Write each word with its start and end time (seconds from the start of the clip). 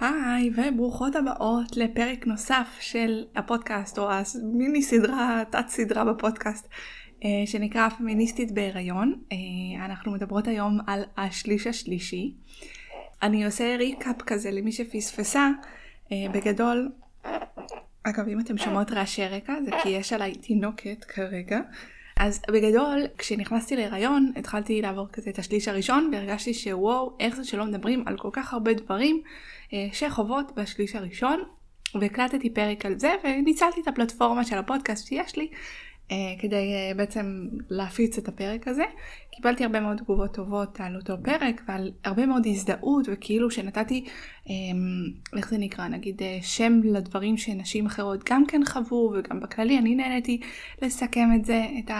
היי, 0.00 0.50
וברוכות 0.56 1.16
הבאות 1.16 1.76
לפרק 1.76 2.26
נוסף 2.26 2.68
של 2.80 3.24
הפודקאסט, 3.36 3.98
או 3.98 4.10
המיני 4.10 4.82
סדרה, 4.82 5.42
תת 5.50 5.68
סדרה 5.68 6.04
בפודקאסט, 6.04 6.68
אה, 7.24 7.28
שנקרא 7.46 7.88
פמיניסטית 7.88 8.52
בהיריון. 8.52 9.20
אה, 9.32 9.84
אנחנו 9.84 10.12
מדברות 10.12 10.48
היום 10.48 10.78
על 10.86 11.04
השליש 11.16 11.66
השלישי. 11.66 12.34
אני 13.22 13.44
עושה 13.44 13.76
ריקאפ 13.76 14.22
כזה 14.22 14.50
למי 14.50 14.72
שפספסה. 14.72 15.50
אה, 16.12 16.16
בגדול, 16.32 16.92
אגב, 18.02 18.28
אם 18.28 18.40
אתם 18.40 18.58
שומעות 18.58 18.90
רעשי 18.90 19.26
רקע, 19.26 19.54
זה 19.64 19.70
כי 19.82 19.88
יש 19.88 20.12
עליי 20.12 20.34
תינוקת 20.34 21.04
כרגע. 21.04 21.60
אז 22.18 22.42
בגדול, 22.48 23.00
כשנכנסתי 23.18 23.76
להיריון, 23.76 24.32
התחלתי 24.36 24.82
לעבור 24.82 25.08
כזה 25.12 25.30
את 25.30 25.38
השליש 25.38 25.68
הראשון, 25.68 26.10
והרגשתי 26.12 26.54
שוואו, 26.54 27.16
איך 27.20 27.36
זה 27.36 27.44
שלא 27.44 27.64
מדברים 27.64 28.04
על 28.06 28.16
כל 28.16 28.30
כך 28.32 28.52
הרבה 28.52 28.72
דברים 28.72 29.22
שחוות 29.92 30.52
בשליש 30.56 30.94
הראשון, 30.96 31.42
והקלטתי 32.00 32.50
פרק 32.50 32.86
על 32.86 32.98
זה, 32.98 33.14
וניצלתי 33.24 33.80
את 33.80 33.88
הפלטפורמה 33.88 34.44
של 34.44 34.58
הפודקאסט 34.58 35.06
שיש 35.06 35.36
לי, 35.36 35.48
אה, 36.10 36.16
כדי 36.38 36.74
אה, 36.74 36.94
בעצם 36.96 37.48
להפיץ 37.70 38.18
את 38.18 38.28
הפרק 38.28 38.68
הזה. 38.68 38.84
קיבלתי 39.36 39.64
הרבה 39.64 39.80
מאוד 39.80 39.96
תגובות 39.96 40.34
טובות 40.34 40.80
על 40.80 40.96
אותו 40.96 41.14
פרק 41.22 41.62
ועל 41.68 41.92
הרבה 42.04 42.26
מאוד 42.26 42.46
הזדהות 42.46 43.06
וכאילו 43.12 43.50
שנתתי, 43.50 44.04
איך 45.36 45.50
זה 45.50 45.58
נקרא, 45.58 45.88
נגיד 45.88 46.22
שם 46.42 46.80
לדברים 46.84 47.36
שנשים 47.36 47.86
אחרות 47.86 48.30
גם 48.30 48.46
כן 48.46 48.64
חוו 48.64 49.12
וגם 49.14 49.40
בכללי 49.40 49.78
אני 49.78 49.94
נהניתי 49.94 50.40
לסכם 50.82 51.28
את 51.36 51.44
זה, 51.44 51.66
את 51.78 51.90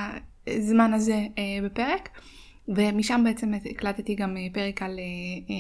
הזמן 0.47 0.95
הזה 0.95 1.27
בפרק. 1.65 2.09
ומשם 2.69 3.21
בעצם 3.25 3.53
הקלטתי 3.71 4.15
גם 4.15 4.37
פרק 4.53 4.83
על, 4.83 5.01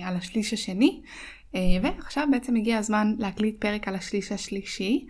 על 0.04 0.16
השליש 0.16 0.52
השני, 0.52 1.00
ועכשיו 1.82 2.28
בעצם 2.30 2.56
הגיע 2.56 2.78
הזמן 2.78 3.14
להקליט 3.18 3.60
פרק 3.60 3.88
על 3.88 3.94
השליש 3.94 4.32
השלישי. 4.32 5.06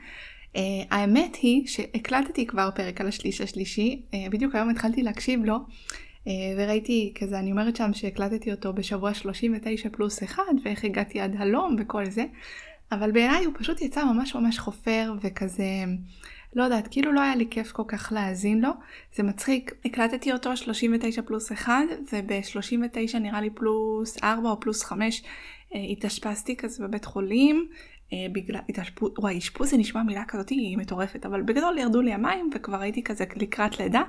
האמת 0.90 1.36
היא 1.42 1.66
שהקלטתי 1.66 2.46
כבר 2.46 2.70
פרק 2.74 3.00
על 3.00 3.08
השליש 3.08 3.40
השלישי, 3.40 4.02
בדיוק 4.30 4.54
היום 4.54 4.70
התחלתי 4.70 5.02
להקשיב 5.02 5.44
לו, 5.44 5.56
וראיתי 6.56 7.12
כזה, 7.20 7.38
אני 7.38 7.50
אומרת 7.50 7.76
שם 7.76 7.92
שהקלטתי 7.92 8.52
אותו 8.52 8.72
בשבוע 8.72 9.14
39 9.14 9.88
פלוס 9.92 10.22
1, 10.22 10.42
ואיך 10.64 10.84
הגעתי 10.84 11.20
עד 11.20 11.36
הלום 11.38 11.76
וכל 11.78 12.10
זה, 12.10 12.24
אבל 12.92 13.12
בעיניי 13.12 13.44
הוא 13.44 13.54
פשוט 13.58 13.82
יצא 13.82 14.04
ממש 14.04 14.34
ממש 14.34 14.58
חופר 14.58 15.12
וכזה, 15.22 15.84
לא 16.54 16.62
יודעת, 16.62 16.88
כאילו 16.90 17.12
לא 17.12 17.20
היה 17.20 17.36
לי 17.36 17.46
כיף 17.50 17.72
כל 17.72 17.82
כך 17.88 18.12
להאזין 18.14 18.60
לו, 18.60 18.70
זה 19.14 19.22
מצחיק, 19.22 19.74
הקלטתי 19.84 20.32
אותו 20.32 20.56
39 20.56 21.22
פלוס 21.22 21.52
1, 21.52 21.72
וב-39 22.12 23.18
נראה 23.18 23.40
לי 23.40 23.50
פלוס 23.50 24.22
4 24.22 24.50
או 24.50 24.60
פלוס 24.60 24.84
5 24.84 25.22
התאשפזתי 25.74 26.56
כזה 26.56 26.84
בבית 26.84 27.04
חולים. 27.04 27.68
אה, 28.12 28.26
בגלל 28.32 28.60
התאשפוז, 28.68 29.10
וואי, 29.18 29.38
אשפוז 29.38 29.70
זה 29.70 29.76
נשמע 29.76 30.02
מילה 30.02 30.24
כזאת 30.28 30.48
היא 30.48 30.78
מטורפת, 30.78 31.26
אבל 31.26 31.42
בגדול 31.42 31.78
ירדו 31.78 32.00
לי 32.00 32.12
המים 32.12 32.50
וכבר 32.54 32.80
הייתי 32.80 33.02
כזה 33.02 33.24
לקראת 33.36 33.80
לידה, 33.80 34.02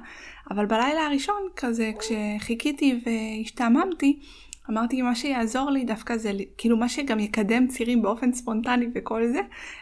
אבל 0.52 0.66
בלילה 0.66 1.06
הראשון 1.06 1.42
כזה 1.56 1.92
כשחיכיתי 2.00 3.00
והשתעממתי, 3.06 4.20
אמרתי 4.70 5.02
מה 5.02 5.16
שיעזור 5.16 5.70
לי 5.70 5.86
דווקא 5.86 6.18
זה 6.18 6.32
כאילו 6.58 6.78
מה 6.78 6.90
שגם 6.90 7.20
יקדם 7.20 7.68
צירים 7.68 8.02
באופן 8.02 8.34
ספונטני 8.34 8.88
וכל 8.96 9.28
זה, 9.28 9.40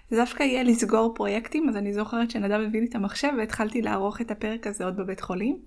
זה 0.09 0.17
דווקא 0.17 0.43
יהיה 0.43 0.63
לסגור 0.63 1.15
פרויקטים, 1.15 1.69
אז 1.69 1.77
אני 1.77 1.93
זוכרת 1.93 2.31
שנדב 2.31 2.59
הביא 2.67 2.79
לי 2.79 2.87
את 2.87 2.95
המחשב 2.95 3.29
והתחלתי 3.37 3.81
לערוך 3.81 4.21
את 4.21 4.31
הפרק 4.31 4.67
הזה 4.67 4.85
עוד 4.85 4.97
בבית 4.97 5.21
חולים. 5.21 5.57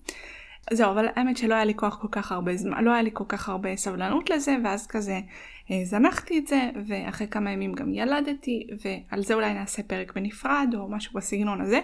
זהו, 0.73 0.91
אבל 0.91 1.07
האמת 1.17 1.37
שלא 1.37 1.55
היה 1.55 1.65
לי 1.65 1.75
כוח 1.75 1.99
כל 2.01 2.09
כך 2.11 2.33
הרבה 2.33 2.57
זמן, 2.57 2.85
לא 2.85 2.93
היה 2.93 3.03
לי 3.03 3.11
כל 3.13 3.25
כך 3.29 3.49
הרבה 3.49 3.77
סבלנות 3.77 4.31
לזה, 4.31 4.57
ואז 4.65 4.87
כזה 4.87 5.21
אה, 5.71 5.85
זנחתי 5.85 6.39
את 6.39 6.47
זה, 6.47 6.71
ואחרי 6.87 7.27
כמה 7.29 7.51
ימים 7.51 7.73
גם 7.73 7.95
ילדתי, 7.95 8.67
ועל 8.85 9.23
זה 9.23 9.35
אולי 9.35 9.55
נעשה 9.55 9.83
פרק 9.83 10.13
בנפרד, 10.15 10.75
או 10.75 10.89
משהו 10.89 11.13
בסגנון 11.15 11.61
הזה, 11.61 11.81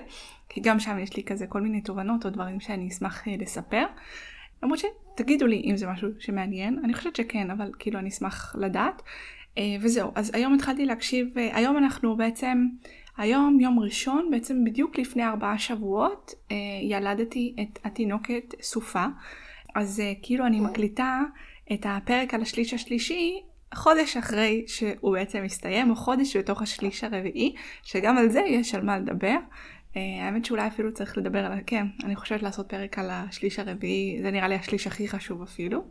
כי 0.48 0.60
גם 0.60 0.80
שם 0.80 0.98
יש 0.98 1.16
לי 1.16 1.24
כזה 1.24 1.46
כל 1.46 1.60
מיני 1.60 1.80
תובנות 1.80 2.24
או 2.24 2.30
דברים 2.30 2.60
שאני 2.60 2.88
אשמח 2.88 3.28
אה, 3.28 3.34
לספר. 3.38 3.86
למרות 4.62 4.78
שתגידו 4.78 5.46
לי 5.46 5.62
אם 5.64 5.76
זה 5.76 5.86
משהו 5.86 6.08
שמעניין, 6.18 6.80
אני 6.84 6.94
חושבת 6.94 7.16
שכן, 7.16 7.50
אבל 7.50 7.70
כאילו 7.78 7.98
אני 7.98 8.08
אשמח 8.08 8.56
לדעת. 8.58 9.02
אה, 9.58 9.62
וזהו, 9.80 10.10
אז 10.14 10.30
היום 10.34 10.54
התחלתי 10.54 10.86
להקשיב, 10.86 11.28
היום 11.52 11.76
אנחנו 11.76 12.16
בעצם, 12.16 12.66
היום 13.16 13.60
יום 13.60 13.78
ראשון, 13.78 14.28
בעצם 14.30 14.64
בדיוק 14.64 14.98
לפני 14.98 15.26
ארבעה 15.26 15.58
שבועות, 15.58 16.34
ילדתי 16.82 17.56
את 17.62 17.78
התינוקת 17.84 18.54
סופה. 18.62 19.04
אז 19.74 20.02
כאילו 20.22 20.46
אני 20.46 20.60
מקליטה 20.60 21.20
את 21.72 21.86
הפרק 21.88 22.34
על 22.34 22.42
השליש 22.42 22.74
השלישי 22.74 23.40
חודש 23.74 24.16
אחרי 24.16 24.64
שהוא 24.66 25.12
בעצם 25.12 25.42
מסתיים, 25.42 25.90
או 25.90 25.96
חודש 25.96 26.36
בתוך 26.36 26.62
השליש 26.62 27.04
הרביעי, 27.04 27.54
שגם 27.82 28.18
על 28.18 28.28
זה 28.28 28.40
יש 28.40 28.74
על 28.74 28.82
מה 28.82 28.98
לדבר. 28.98 29.36
Uh, 29.96 29.98
האמת 30.22 30.44
שאולי 30.44 30.66
אפילו 30.66 30.92
צריך 30.92 31.18
לדבר 31.18 31.38
על, 31.38 31.52
כן, 31.66 31.86
אני 32.04 32.16
חושבת 32.16 32.42
לעשות 32.42 32.68
פרק 32.68 32.98
על 32.98 33.10
השליש 33.10 33.58
הרביעי, 33.58 34.18
זה 34.22 34.30
נראה 34.30 34.48
לי 34.48 34.54
השליש 34.54 34.86
הכי 34.86 35.08
חשוב 35.08 35.42
אפילו. 35.42 35.84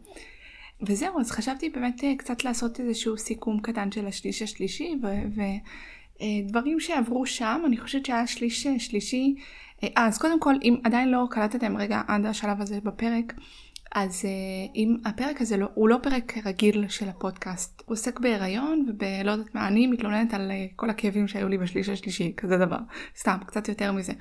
וזהו, 0.88 1.20
אז 1.20 1.32
חשבתי 1.32 1.70
באמת 1.70 2.00
uh, 2.00 2.06
קצת 2.18 2.44
לעשות 2.44 2.80
איזשהו 2.80 3.18
סיכום 3.18 3.60
קטן 3.60 3.92
של 3.92 4.08
השליש 4.08 4.42
השלישי, 4.42 4.96
ודברים 5.02 6.78
uh, 6.78 6.84
שעברו 6.84 7.26
שם, 7.26 7.62
אני 7.66 7.78
חושבת 7.78 8.06
שהיה 8.06 8.28
שליש 8.28 8.68
שלישי. 8.78 9.36
אז 9.96 10.18
קודם 10.18 10.40
כל, 10.40 10.54
אם 10.64 10.76
עדיין 10.84 11.12
לא 11.12 11.28
קלטתם 11.30 11.78
רגע 11.78 12.02
עד 12.08 12.26
השלב 12.26 12.62
הזה 12.62 12.80
בפרק, 12.84 13.34
אז 13.96 14.22
uh, 14.22 14.76
אם 14.76 14.98
הפרק 15.06 15.42
הזה 15.42 15.58
לא, 15.58 15.68
הוא 15.74 15.90
לא 15.90 15.98
פרק 16.04 16.34
רגיל 16.46 16.88
של 16.90 17.10
הפודקאסט, 17.10 17.84
הוא 17.86 17.94
עוסק 17.94 18.20
בהיריון 18.20 18.86
ובלא 18.90 19.32
יודעת 19.32 19.56
מה, 19.56 19.68
אני 19.68 19.88
מתלוננת 19.88 20.34
על 20.34 20.52
uh, 20.52 20.74
כל 20.76 20.90
הכאבים 20.90 21.28
שהיו 21.28 21.50
לי 21.50 21.58
בשליש 21.58 21.90
השלישי, 21.90 22.34
כזה 22.38 22.58
דבר, 22.58 22.78
סתם, 23.18 23.38
קצת 23.48 23.70
יותר 23.70 23.92
מזה. 23.92 24.14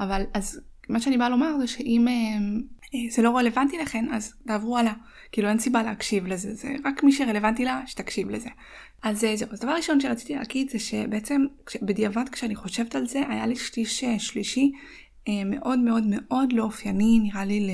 אבל 0.00 0.22
אז 0.34 0.60
מה 0.88 1.00
שאני 1.00 1.18
באה 1.18 1.28
לומר 1.28 1.58
זה 1.58 1.66
שאם 1.66 2.06
uh, 2.08 2.96
זה 3.10 3.22
לא 3.22 3.36
רלוונטי 3.36 3.78
לכן, 3.78 4.04
אז 4.12 4.34
תעברו 4.46 4.78
הלאה. 4.78 4.92
כאילו 5.32 5.48
אין 5.48 5.58
סיבה 5.58 5.82
להקשיב 5.82 6.26
לזה, 6.26 6.54
זה 6.54 6.74
רק 6.84 7.02
מי 7.02 7.12
שרלוונטי 7.12 7.64
לה, 7.64 7.82
שתקשיב 7.86 8.30
לזה. 8.30 8.48
אז 9.02 9.20
זהו, 9.20 9.48
אז 9.52 9.60
דבר 9.60 9.72
ראשון 9.72 10.00
שרציתי 10.00 10.34
להגיד 10.34 10.70
זה 10.70 10.78
שבעצם 10.78 11.44
בדיעבד 11.82 12.28
כשאני 12.32 12.54
חושבת 12.54 12.94
על 12.94 13.06
זה, 13.06 13.22
היה 13.28 13.46
לי 13.46 13.56
שליש 13.56 14.04
שלישי 14.04 14.72
מאוד 15.28 15.78
מאוד 15.78 16.02
מאוד 16.06 16.52
לא 16.52 16.62
אופייני, 16.62 17.20
נראה 17.22 17.44
לי 17.44 17.60
ל... 17.60 17.70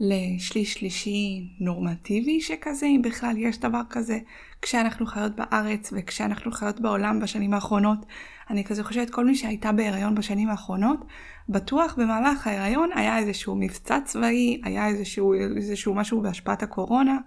לשליש 0.00 0.74
שלישי 0.74 1.48
נורמטיבי 1.60 2.40
שכזה, 2.40 2.86
אם 2.86 3.02
בכלל 3.04 3.36
יש 3.36 3.58
דבר 3.58 3.80
כזה, 3.90 4.18
כשאנחנו 4.62 5.06
חיות 5.06 5.32
בארץ 5.36 5.92
וכשאנחנו 5.96 6.52
חיות 6.52 6.80
בעולם 6.80 7.20
בשנים 7.20 7.54
האחרונות. 7.54 8.06
אני 8.50 8.64
כזה 8.64 8.84
חושבת, 8.84 9.10
כל 9.10 9.24
מי 9.24 9.34
שהייתה 9.34 9.72
בהיריון 9.72 10.14
בשנים 10.14 10.48
האחרונות, 10.48 11.00
בטוח 11.48 11.94
במהלך 11.98 12.46
ההיריון 12.46 12.90
היה 12.94 13.18
איזשהו 13.18 13.56
מבצע 13.56 13.98
צבאי, 14.04 14.60
היה 14.64 14.88
איזשהו, 14.88 15.34
איזשהו 15.56 15.94
משהו 15.94 16.20
בהשפעת 16.20 16.62
הקורונה, 16.62 17.18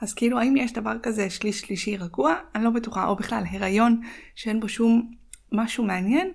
אז 0.00 0.14
כאילו 0.14 0.38
האם 0.38 0.56
יש 0.56 0.72
דבר 0.72 0.98
כזה 1.02 1.30
שליש 1.30 1.60
שלישי 1.60 1.96
רגוע? 1.96 2.34
אני 2.54 2.64
לא 2.64 2.70
בטוחה, 2.70 3.06
או 3.06 3.16
בכלל 3.16 3.44
הריון 3.50 4.00
שאין 4.34 4.60
בו 4.60 4.68
שום 4.68 5.10
משהו 5.52 5.84
מעניין. 5.84 6.30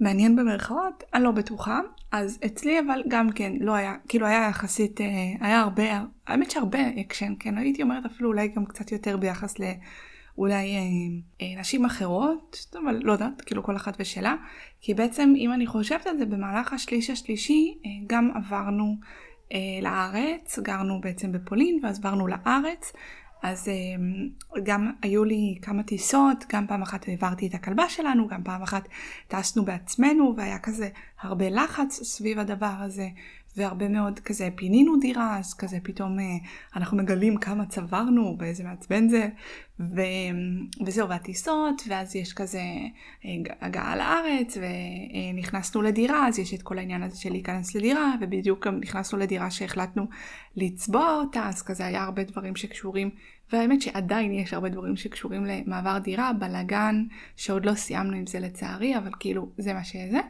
מעניין 0.00 0.36
במרכאות, 0.36 1.04
אני 1.14 1.24
לא 1.24 1.30
בטוחה. 1.30 1.80
אז 2.12 2.38
אצלי 2.46 2.80
אבל 2.80 3.02
גם 3.08 3.32
כן 3.32 3.52
לא 3.60 3.74
היה, 3.74 3.94
כאילו 4.08 4.26
היה 4.26 4.48
יחסית, 4.50 5.00
אה, 5.00 5.06
היה 5.40 5.60
הרבה, 5.60 5.84
האמת 6.26 6.50
שהרבה 6.50 6.78
אקשן, 7.00 7.32
כן, 7.40 7.58
הייתי 7.58 7.82
אומרת 7.82 8.06
אפילו 8.06 8.28
אולי 8.28 8.48
גם 8.48 8.64
קצת 8.64 8.92
יותר 8.92 9.16
ביחס 9.16 9.54
לאולי 9.58 10.76
אה, 10.76 10.80
אה, 11.42 11.60
נשים 11.60 11.84
אחרות, 11.84 12.66
אבל 12.82 13.00
לא 13.02 13.12
יודעת, 13.12 13.40
כאילו 13.40 13.62
כל 13.62 13.76
אחת 13.76 13.96
ושלה. 14.00 14.34
כי 14.80 14.94
בעצם 14.94 15.32
אם 15.36 15.52
אני 15.52 15.66
חושבת 15.66 16.06
על 16.06 16.18
זה, 16.18 16.26
במהלך 16.26 16.72
השליש 16.72 17.10
השלישי 17.10 17.78
אה, 17.86 17.90
גם 18.06 18.30
עברנו 18.34 18.96
אה, 19.52 19.58
לארץ, 19.82 20.58
גרנו 20.58 21.00
בעצם 21.00 21.32
בפולין 21.32 21.80
ואז 21.82 21.98
עברנו 21.98 22.26
לארץ. 22.26 22.92
אז 23.42 23.68
אמ, 23.68 24.28
גם 24.62 24.92
היו 25.02 25.24
לי 25.24 25.58
כמה 25.62 25.82
טיסות, 25.82 26.44
גם 26.52 26.66
פעם 26.66 26.82
אחת 26.82 27.08
העברתי 27.08 27.46
את 27.46 27.54
הכלבה 27.54 27.88
שלנו, 27.88 28.28
גם 28.28 28.42
פעם 28.44 28.62
אחת 28.62 28.88
טסנו 29.28 29.64
בעצמנו, 29.64 30.34
והיה 30.36 30.58
כזה 30.58 30.88
הרבה 31.20 31.50
לחץ 31.50 32.02
סביב 32.02 32.38
הדבר 32.38 32.74
הזה, 32.80 33.08
והרבה 33.56 33.88
מאוד 33.88 34.20
כזה 34.20 34.48
פינינו 34.56 34.96
דירה, 34.96 35.38
אז 35.38 35.54
כזה 35.54 35.78
פתאום 35.82 36.20
אה, 36.20 36.24
אנחנו 36.76 36.96
מגלים 36.96 37.36
כמה 37.36 37.66
צברנו, 37.66 38.36
ואיזה 38.38 38.64
מעצבן 38.64 39.08
זה, 39.08 39.28
ו... 39.80 40.00
וזהו, 40.86 41.08
והטיסות, 41.08 41.82
ואז 41.88 42.16
יש 42.16 42.32
כזה 42.32 42.62
אה, 43.24 43.30
הגעה 43.60 43.96
לארץ, 43.96 44.56
ונכנסנו 44.56 45.82
לדירה, 45.82 46.28
אז 46.28 46.38
יש 46.38 46.54
את 46.54 46.62
כל 46.62 46.78
העניין 46.78 47.02
הזה 47.02 47.16
של 47.16 47.30
להיכנס 47.30 47.74
לדירה, 47.74 48.14
ובדיוק 48.20 48.66
גם 48.66 48.80
נכנסנו 48.80 49.18
לדירה 49.18 49.50
שהחלטנו 49.50 50.06
לצבוע 50.56 51.14
אותה, 51.14 51.48
אז 51.48 51.62
כזה 51.62 51.86
היה 51.86 52.02
הרבה 52.02 52.24
דברים 52.24 52.56
שקשורים, 52.56 53.10
והאמת 53.52 53.82
שעדיין 53.82 54.32
יש 54.32 54.54
הרבה 54.54 54.68
דברים 54.68 54.96
שקשורים 54.96 55.44
למעבר 55.44 55.98
דירה, 55.98 56.32
בלאגן, 56.32 57.04
שעוד 57.36 57.66
לא 57.66 57.74
סיימנו 57.74 58.16
עם 58.16 58.26
זה 58.26 58.40
לצערי, 58.40 58.96
אבל 58.98 59.10
כאילו 59.20 59.50
זה 59.58 59.74
מה 59.74 59.84
שזה. 59.84 60.20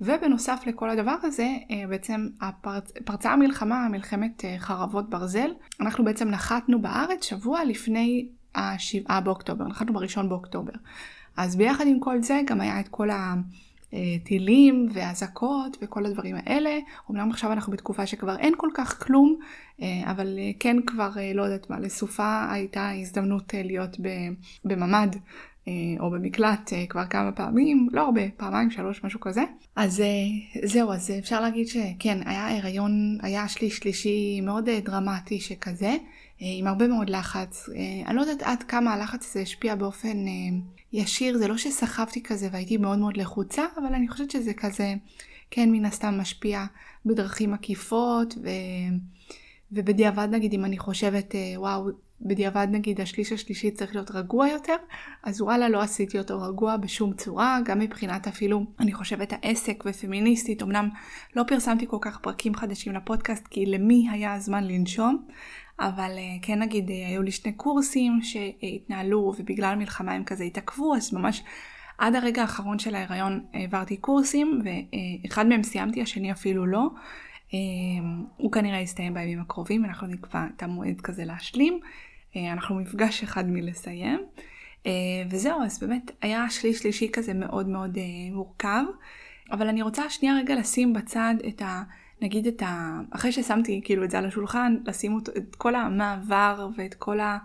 ובנוסף 0.00 0.62
לכל 0.66 0.90
הדבר 0.90 1.16
הזה, 1.22 1.48
אה, 1.70 1.86
בעצם 1.88 2.28
הפרצ... 2.40 2.92
פרצה 3.04 3.30
המלחמה, 3.32 3.88
מלחמת 3.88 4.44
חרבות 4.58 5.10
ברזל, 5.10 5.50
אנחנו 5.80 6.04
בעצם 6.04 6.28
נחתנו 6.28 6.82
בארץ 6.82 7.24
שבוע 7.24 7.64
לפני 7.64 8.28
ה-7 8.54 9.20
באוקטובר, 9.20 9.64
נחתנו 9.64 9.92
בראשון 9.92 10.28
באוקטובר. 10.28 10.72
אז 11.36 11.56
ביחד 11.56 11.86
עם 11.86 12.00
כל 12.00 12.22
זה 12.22 12.40
גם 12.46 12.60
היה 12.60 12.80
את 12.80 12.88
כל 12.88 13.08
הטילים 13.92 14.88
והאזעקות 14.92 15.76
וכל 15.82 16.06
הדברים 16.06 16.36
האלה. 16.46 16.78
אמנם 17.10 17.30
עכשיו 17.30 17.52
אנחנו 17.52 17.72
בתקופה 17.72 18.06
שכבר 18.06 18.36
אין 18.38 18.54
כל 18.56 18.68
כך 18.74 19.06
כלום, 19.06 19.38
אה, 19.82 20.10
אבל 20.10 20.38
אה, 20.38 20.50
כן 20.60 20.76
כבר, 20.86 21.10
אה, 21.16 21.32
לא 21.34 21.42
יודעת 21.42 21.70
מה, 21.70 21.80
לסופה 21.80 22.46
הייתה 22.50 22.90
הזדמנות 22.90 23.54
להיות 23.64 23.96
בממ"ד 24.64 25.16
או 26.00 26.10
במקלט 26.10 26.72
כבר 26.88 27.06
כמה 27.06 27.32
פעמים, 27.32 27.88
לא 27.92 28.00
הרבה, 28.00 28.20
פעמיים, 28.36 28.70
שלוש, 28.70 29.04
משהו 29.04 29.20
כזה. 29.20 29.42
אז 29.76 30.02
זהו, 30.64 30.92
אז 30.92 31.10
אפשר 31.18 31.40
להגיד 31.40 31.66
שכן, 31.66 32.18
היה 32.24 32.58
הריון, 32.58 33.18
היה 33.22 33.48
שליש 33.48 33.76
שלישי 33.76 34.40
מאוד 34.40 34.70
דרמטי 34.70 35.40
שכזה. 35.40 35.96
עם 36.38 36.66
הרבה 36.66 36.88
מאוד 36.88 37.10
לחץ. 37.10 37.68
אני 38.06 38.16
לא 38.16 38.20
יודעת 38.20 38.42
עד 38.42 38.62
כמה 38.62 38.94
הלחץ 38.94 39.30
הזה 39.30 39.40
השפיע 39.40 39.74
באופן 39.74 40.16
ישיר, 40.92 41.38
זה 41.38 41.48
לא 41.48 41.56
שסחבתי 41.56 42.22
כזה 42.22 42.48
והייתי 42.52 42.76
מאוד 42.76 42.98
מאוד 42.98 43.16
לחוצה, 43.16 43.64
אבל 43.76 43.94
אני 43.94 44.08
חושבת 44.08 44.30
שזה 44.30 44.54
כזה, 44.54 44.94
כן, 45.50 45.72
מן 45.72 45.84
הסתם 45.84 46.20
משפיע 46.20 46.64
בדרכים 47.06 47.54
עקיפות, 47.54 48.34
ו... 48.42 48.48
ובדיעבד 49.72 50.28
נגיד 50.30 50.52
אם 50.52 50.64
אני 50.64 50.78
חושבת, 50.78 51.34
אה, 51.34 51.54
וואו, 51.56 51.88
בדיעבד 52.20 52.66
נגיד 52.70 53.00
השליש 53.00 53.32
השלישי 53.32 53.70
צריך 53.70 53.94
להיות 53.94 54.10
רגוע 54.10 54.48
יותר, 54.48 54.76
אז 55.22 55.42
וואלה 55.42 55.68
לא 55.68 55.82
עשיתי 55.82 56.18
אותו 56.18 56.42
רגוע 56.42 56.76
בשום 56.76 57.12
צורה, 57.14 57.58
גם 57.64 57.78
מבחינת 57.78 58.28
אפילו, 58.28 58.64
אני 58.80 58.92
חושבת 58.92 59.32
העסק 59.32 59.84
ופמיניסטית, 59.86 60.62
אמנם 60.62 60.88
לא 61.36 61.42
פרסמתי 61.46 61.86
כל 61.88 61.98
כך 62.00 62.18
פרקים 62.18 62.54
חדשים 62.54 62.92
לפודקאסט, 62.92 63.46
כי 63.46 63.66
למי 63.66 64.06
היה 64.10 64.34
הזמן 64.34 64.64
לנשום, 64.64 65.26
אבל 65.80 66.10
אה, 66.18 66.36
כן 66.42 66.62
נגיד 66.62 66.90
אה, 66.90 67.08
היו 67.08 67.22
לי 67.22 67.30
שני 67.30 67.52
קורסים 67.52 68.20
שהתנהלו 68.22 69.34
ובגלל 69.38 69.74
מלחמה 69.74 70.12
הם 70.12 70.24
כזה 70.24 70.44
התעכבו, 70.44 70.96
אז 70.96 71.14
ממש 71.14 71.42
עד 71.98 72.14
הרגע 72.14 72.42
האחרון 72.42 72.78
של 72.78 72.94
ההיריון 72.94 73.44
העברתי 73.54 73.96
קורסים, 73.96 74.62
ואחד 74.64 75.46
מהם 75.46 75.62
סיימתי, 75.62 76.02
השני 76.02 76.32
אפילו 76.32 76.66
לא. 76.66 76.88
אה, 77.54 77.58
הוא 78.36 78.52
כנראה 78.52 78.80
יסתיים 78.80 79.14
בימים 79.14 79.40
הקרובים, 79.40 79.84
אנחנו 79.84 80.06
נקבע 80.06 80.46
את 80.56 80.62
המועד 80.62 81.00
כזה 81.00 81.24
להשלים. 81.24 81.80
אנחנו 82.52 82.74
מפגש 82.74 83.22
אחד 83.22 83.44
מלסיים. 83.48 84.20
וזהו, 85.30 85.62
אז 85.62 85.80
באמת 85.80 86.10
היה 86.22 86.50
שליש 86.50 86.78
שלישי 86.78 87.08
כזה 87.12 87.34
מאוד 87.34 87.68
מאוד 87.68 87.98
מורכב. 88.32 88.82
אבל 89.50 89.68
אני 89.68 89.82
רוצה 89.82 90.10
שנייה 90.10 90.36
רגע 90.36 90.54
לשים 90.54 90.92
בצד 90.92 91.34
את 91.48 91.62
ה... 91.62 91.82
נגיד 92.20 92.46
את 92.46 92.62
ה... 92.62 93.00
אחרי 93.10 93.32
ששמתי 93.32 93.80
כאילו 93.84 94.04
את 94.04 94.10
זה 94.10 94.18
על 94.18 94.26
השולחן, 94.26 94.76
לשים 94.86 95.18
את 95.36 95.56
כל 95.56 95.74
המעבר 95.74 96.68
ואת 96.76 96.94
כל 96.94 97.20
ה... 97.20 97.38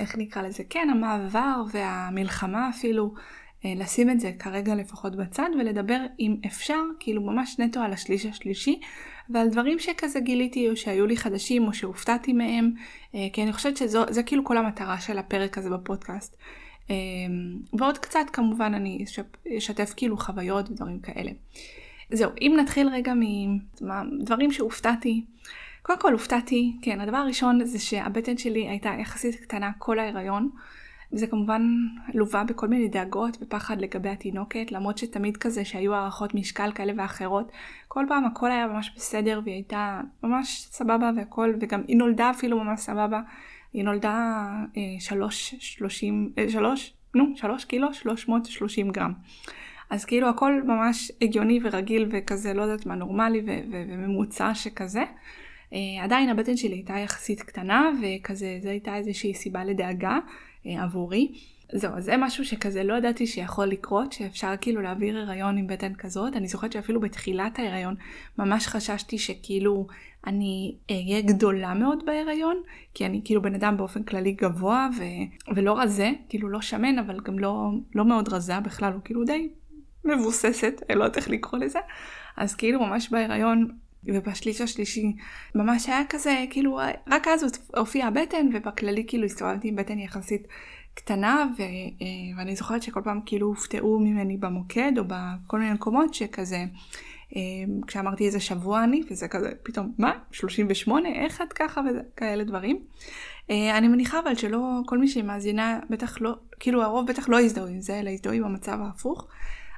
איך 0.00 0.18
נקרא 0.18 0.42
לזה? 0.42 0.62
כן, 0.70 0.88
המעבר 0.90 1.62
והמלחמה 1.72 2.68
אפילו, 2.68 3.14
אה, 3.64 3.72
לשים 3.76 4.10
את 4.10 4.20
זה 4.20 4.32
כרגע 4.38 4.74
לפחות 4.74 5.16
בצד 5.16 5.48
ולדבר 5.58 5.98
אם 6.20 6.36
אפשר, 6.46 6.80
כאילו 7.00 7.22
ממש 7.22 7.58
נטו 7.58 7.80
על 7.80 7.92
השליש 7.92 8.26
השלישי 8.26 8.80
ועל 9.30 9.48
דברים 9.48 9.78
שכזה 9.78 10.20
גיליתי 10.20 10.70
או 10.70 10.76
שהיו 10.76 11.06
לי 11.06 11.16
חדשים 11.16 11.66
או 11.66 11.74
שהופתעתי 11.74 12.32
מהם, 12.32 12.72
אה, 13.14 13.26
כי 13.32 13.42
אני 13.42 13.52
חושבת 13.52 13.76
שזה 13.76 14.22
כאילו 14.22 14.44
כל 14.44 14.56
המטרה 14.56 15.00
של 15.00 15.18
הפרק 15.18 15.58
הזה 15.58 15.70
בפודקאסט. 15.70 16.36
אה, 16.90 16.96
ועוד 17.78 17.98
קצת 17.98 18.26
כמובן 18.32 18.74
אני 18.74 19.04
אשתף 19.58 19.92
כאילו 19.96 20.16
חוויות 20.16 20.70
ודברים 20.70 21.00
כאלה. 21.00 21.30
זהו, 22.12 22.30
אם 22.40 22.56
נתחיל 22.60 22.88
רגע 22.88 23.12
מדברים 24.20 24.52
שהופתעתי. 24.52 25.24
קודם 25.82 25.98
כל 25.98 26.12
הופתעתי, 26.12 26.76
כן, 26.82 27.00
הדבר 27.00 27.16
הראשון 27.16 27.64
זה 27.64 27.78
שהבטן 27.78 28.38
שלי 28.38 28.68
הייתה 28.68 28.90
יחסית 29.00 29.34
קטנה 29.34 29.70
כל 29.78 29.98
ההיריון. 29.98 30.50
זה 31.12 31.26
כמובן 31.26 31.62
לווה 32.14 32.44
בכל 32.44 32.68
מיני 32.68 32.88
דאגות 32.88 33.38
ופחד 33.40 33.80
לגבי 33.80 34.08
התינוקת, 34.08 34.72
למרות 34.72 34.98
שתמיד 34.98 35.36
כזה 35.36 35.64
שהיו 35.64 35.94
הערכות 35.94 36.34
משקל 36.34 36.72
כאלה 36.74 36.92
ואחרות, 36.96 37.52
כל 37.88 38.04
פעם 38.08 38.24
הכל 38.24 38.50
היה 38.50 38.66
ממש 38.66 38.92
בסדר 38.96 39.40
והיא 39.44 39.54
הייתה 39.54 40.00
ממש 40.22 40.68
סבבה 40.70 41.10
והכל, 41.16 41.54
וגם 41.60 41.82
היא 41.88 41.96
נולדה 41.96 42.30
אפילו 42.30 42.64
ממש 42.64 42.80
סבבה. 42.80 43.20
היא 43.72 43.84
נולדה 43.84 44.46
אה, 44.76 44.82
שלוש, 45.00 45.54
שלושים, 45.58 46.32
אה, 46.38 46.48
שלוש, 46.48 46.94
נו, 47.14 47.24
שלוש 47.36 47.64
קילו, 47.64 47.94
שלוש 47.94 48.28
מאות 48.28 48.46
שלושים 48.46 48.90
גרם. 48.90 49.12
אז 49.94 50.04
כאילו 50.04 50.28
הכל 50.28 50.62
ממש 50.64 51.12
הגיוני 51.22 51.60
ורגיל 51.62 52.08
וכזה, 52.12 52.54
לא 52.54 52.62
יודעת 52.62 52.86
מה, 52.86 52.94
נורמלי 52.94 53.42
וממוצע 53.70 54.54
שכזה. 54.54 55.02
Uh, 55.70 55.74
עדיין 56.02 56.28
הבטן 56.28 56.56
שלי 56.56 56.74
הייתה 56.74 56.98
יחסית 56.98 57.42
קטנה 57.42 57.90
וכזה, 58.02 58.58
זו 58.62 58.68
הייתה 58.68 58.96
איזושהי 58.96 59.34
סיבה 59.34 59.64
לדאגה 59.64 60.18
uh, 60.18 60.68
עבורי. 60.82 61.32
זהו, 61.72 61.94
אז 61.96 62.04
זה 62.04 62.16
משהו 62.16 62.44
שכזה 62.44 62.82
לא 62.82 62.94
ידעתי 62.94 63.26
שיכול 63.26 63.66
לקרות, 63.66 64.12
שאפשר 64.12 64.54
כאילו 64.60 64.82
להעביר 64.82 65.18
הריון 65.18 65.58
עם 65.58 65.66
בטן 65.66 65.94
כזאת. 65.94 66.36
אני 66.36 66.48
זוכרת 66.48 66.72
שאפילו 66.72 67.00
בתחילת 67.00 67.58
ההריון 67.58 67.94
ממש 68.38 68.66
חששתי 68.66 69.18
שכאילו 69.18 69.86
אני 70.26 70.76
אהיה 70.90 71.20
גדולה 71.20 71.74
מאוד 71.74 72.06
בהריון, 72.06 72.56
כי 72.94 73.06
אני 73.06 73.20
כאילו 73.24 73.42
בן 73.42 73.54
אדם 73.54 73.76
באופן 73.76 74.02
כללי 74.02 74.32
גבוה 74.32 74.88
ו- 74.98 75.54
ולא 75.56 75.78
רזה, 75.78 76.10
כאילו 76.28 76.48
לא 76.48 76.60
שמן, 76.60 76.98
אבל 76.98 77.20
גם 77.20 77.38
לא, 77.38 77.70
לא 77.94 78.04
מאוד 78.04 78.28
רזה 78.28 78.60
בכלל, 78.60 78.92
הוא 78.92 79.00
כאילו 79.04 79.24
די 79.24 79.48
מבוססת, 80.04 80.82
אני 80.90 80.98
לא 80.98 81.04
יודעת 81.04 81.16
איך 81.16 81.30
לקרוא 81.30 81.60
לזה. 81.60 81.78
אז 82.36 82.54
כאילו 82.54 82.80
ממש 82.80 83.10
בהיריון 83.10 83.68
ובשליש 84.04 84.60
השלישי 84.60 85.12
ממש 85.54 85.88
היה 85.88 86.02
כזה, 86.08 86.44
כאילו 86.50 86.80
רק 87.08 87.28
אז 87.28 87.44
הופיעה 87.76 88.08
הבטן 88.08 88.46
ובכללי 88.54 89.04
כאילו 89.08 89.24
הסתובבתי 89.24 89.68
עם 89.68 89.76
בטן 89.76 89.98
יחסית 89.98 90.48
קטנה 90.94 91.46
ו, 91.58 91.62
אה, 91.62 92.36
ואני 92.36 92.56
זוכרת 92.56 92.82
שכל 92.82 93.00
פעם 93.04 93.20
כאילו 93.26 93.46
הופתעו 93.46 93.98
ממני 93.98 94.36
במוקד 94.36 94.92
או 94.98 95.04
בכל 95.06 95.58
מיני 95.58 95.72
מקומות 95.72 96.14
שכזה 96.14 96.64
אה, 97.36 97.40
כשאמרתי 97.86 98.26
איזה 98.26 98.40
שבוע 98.40 98.84
אני 98.84 99.02
וזה 99.10 99.28
כזה 99.28 99.52
פתאום 99.62 99.92
מה 99.98 100.12
38 100.32 101.08
איך 101.08 101.42
את 101.42 101.52
ככה 101.52 101.80
וכאלה 101.80 102.44
דברים. 102.44 102.78
אה, 103.50 103.78
אני 103.78 103.88
מניחה 103.88 104.18
אבל 104.18 104.34
שלא 104.34 104.80
כל 104.86 104.98
מי 104.98 105.08
שמאזינה 105.08 105.80
בטח 105.90 106.20
לא 106.20 106.34
כאילו 106.60 106.82
הרוב 106.82 107.06
בטח 107.06 107.28
לא 107.28 107.40
יזדהו 107.40 107.66
עם 107.66 107.80
זה 107.80 108.00
אלא 108.00 108.10
יזדהו 108.10 108.32
עם 108.32 108.44
המצב 108.44 108.78
ההפוך. 108.80 109.28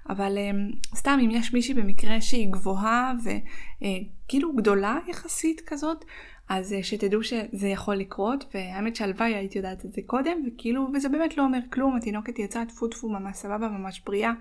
אבל 0.09 0.39
um, 0.39 0.97
סתם 0.97 1.19
אם 1.25 1.31
יש 1.31 1.55
מישהי 1.55 1.75
במקרה 1.75 2.21
שהיא 2.21 2.53
גבוהה 2.53 3.13
וכאילו 3.25 4.51
uh, 4.51 4.57
גדולה 4.57 4.99
יחסית 5.09 5.61
כזאת, 5.67 6.05
אז 6.49 6.73
uh, 6.73 6.83
שתדעו 6.83 7.23
שזה 7.23 7.69
יכול 7.69 7.95
לקרות, 7.95 8.45
והאמת 8.55 8.97
שהלוואי 8.97 9.35
הייתי 9.35 9.59
יודעת 9.59 9.85
את 9.85 9.93
זה 9.93 10.01
קודם, 10.07 10.39
וכאילו, 10.47 10.89
וזה 10.95 11.09
באמת 11.09 11.37
לא 11.37 11.43
אומר 11.43 11.59
כלום, 11.73 11.97
התינוקת 11.97 12.39
יצאה 12.39 12.67
טפו 12.67 12.89
טפו 12.89 13.09
ממש 13.09 13.37
סבבה, 13.37 13.69
ממש 13.69 14.03
בריאה, 14.07 14.33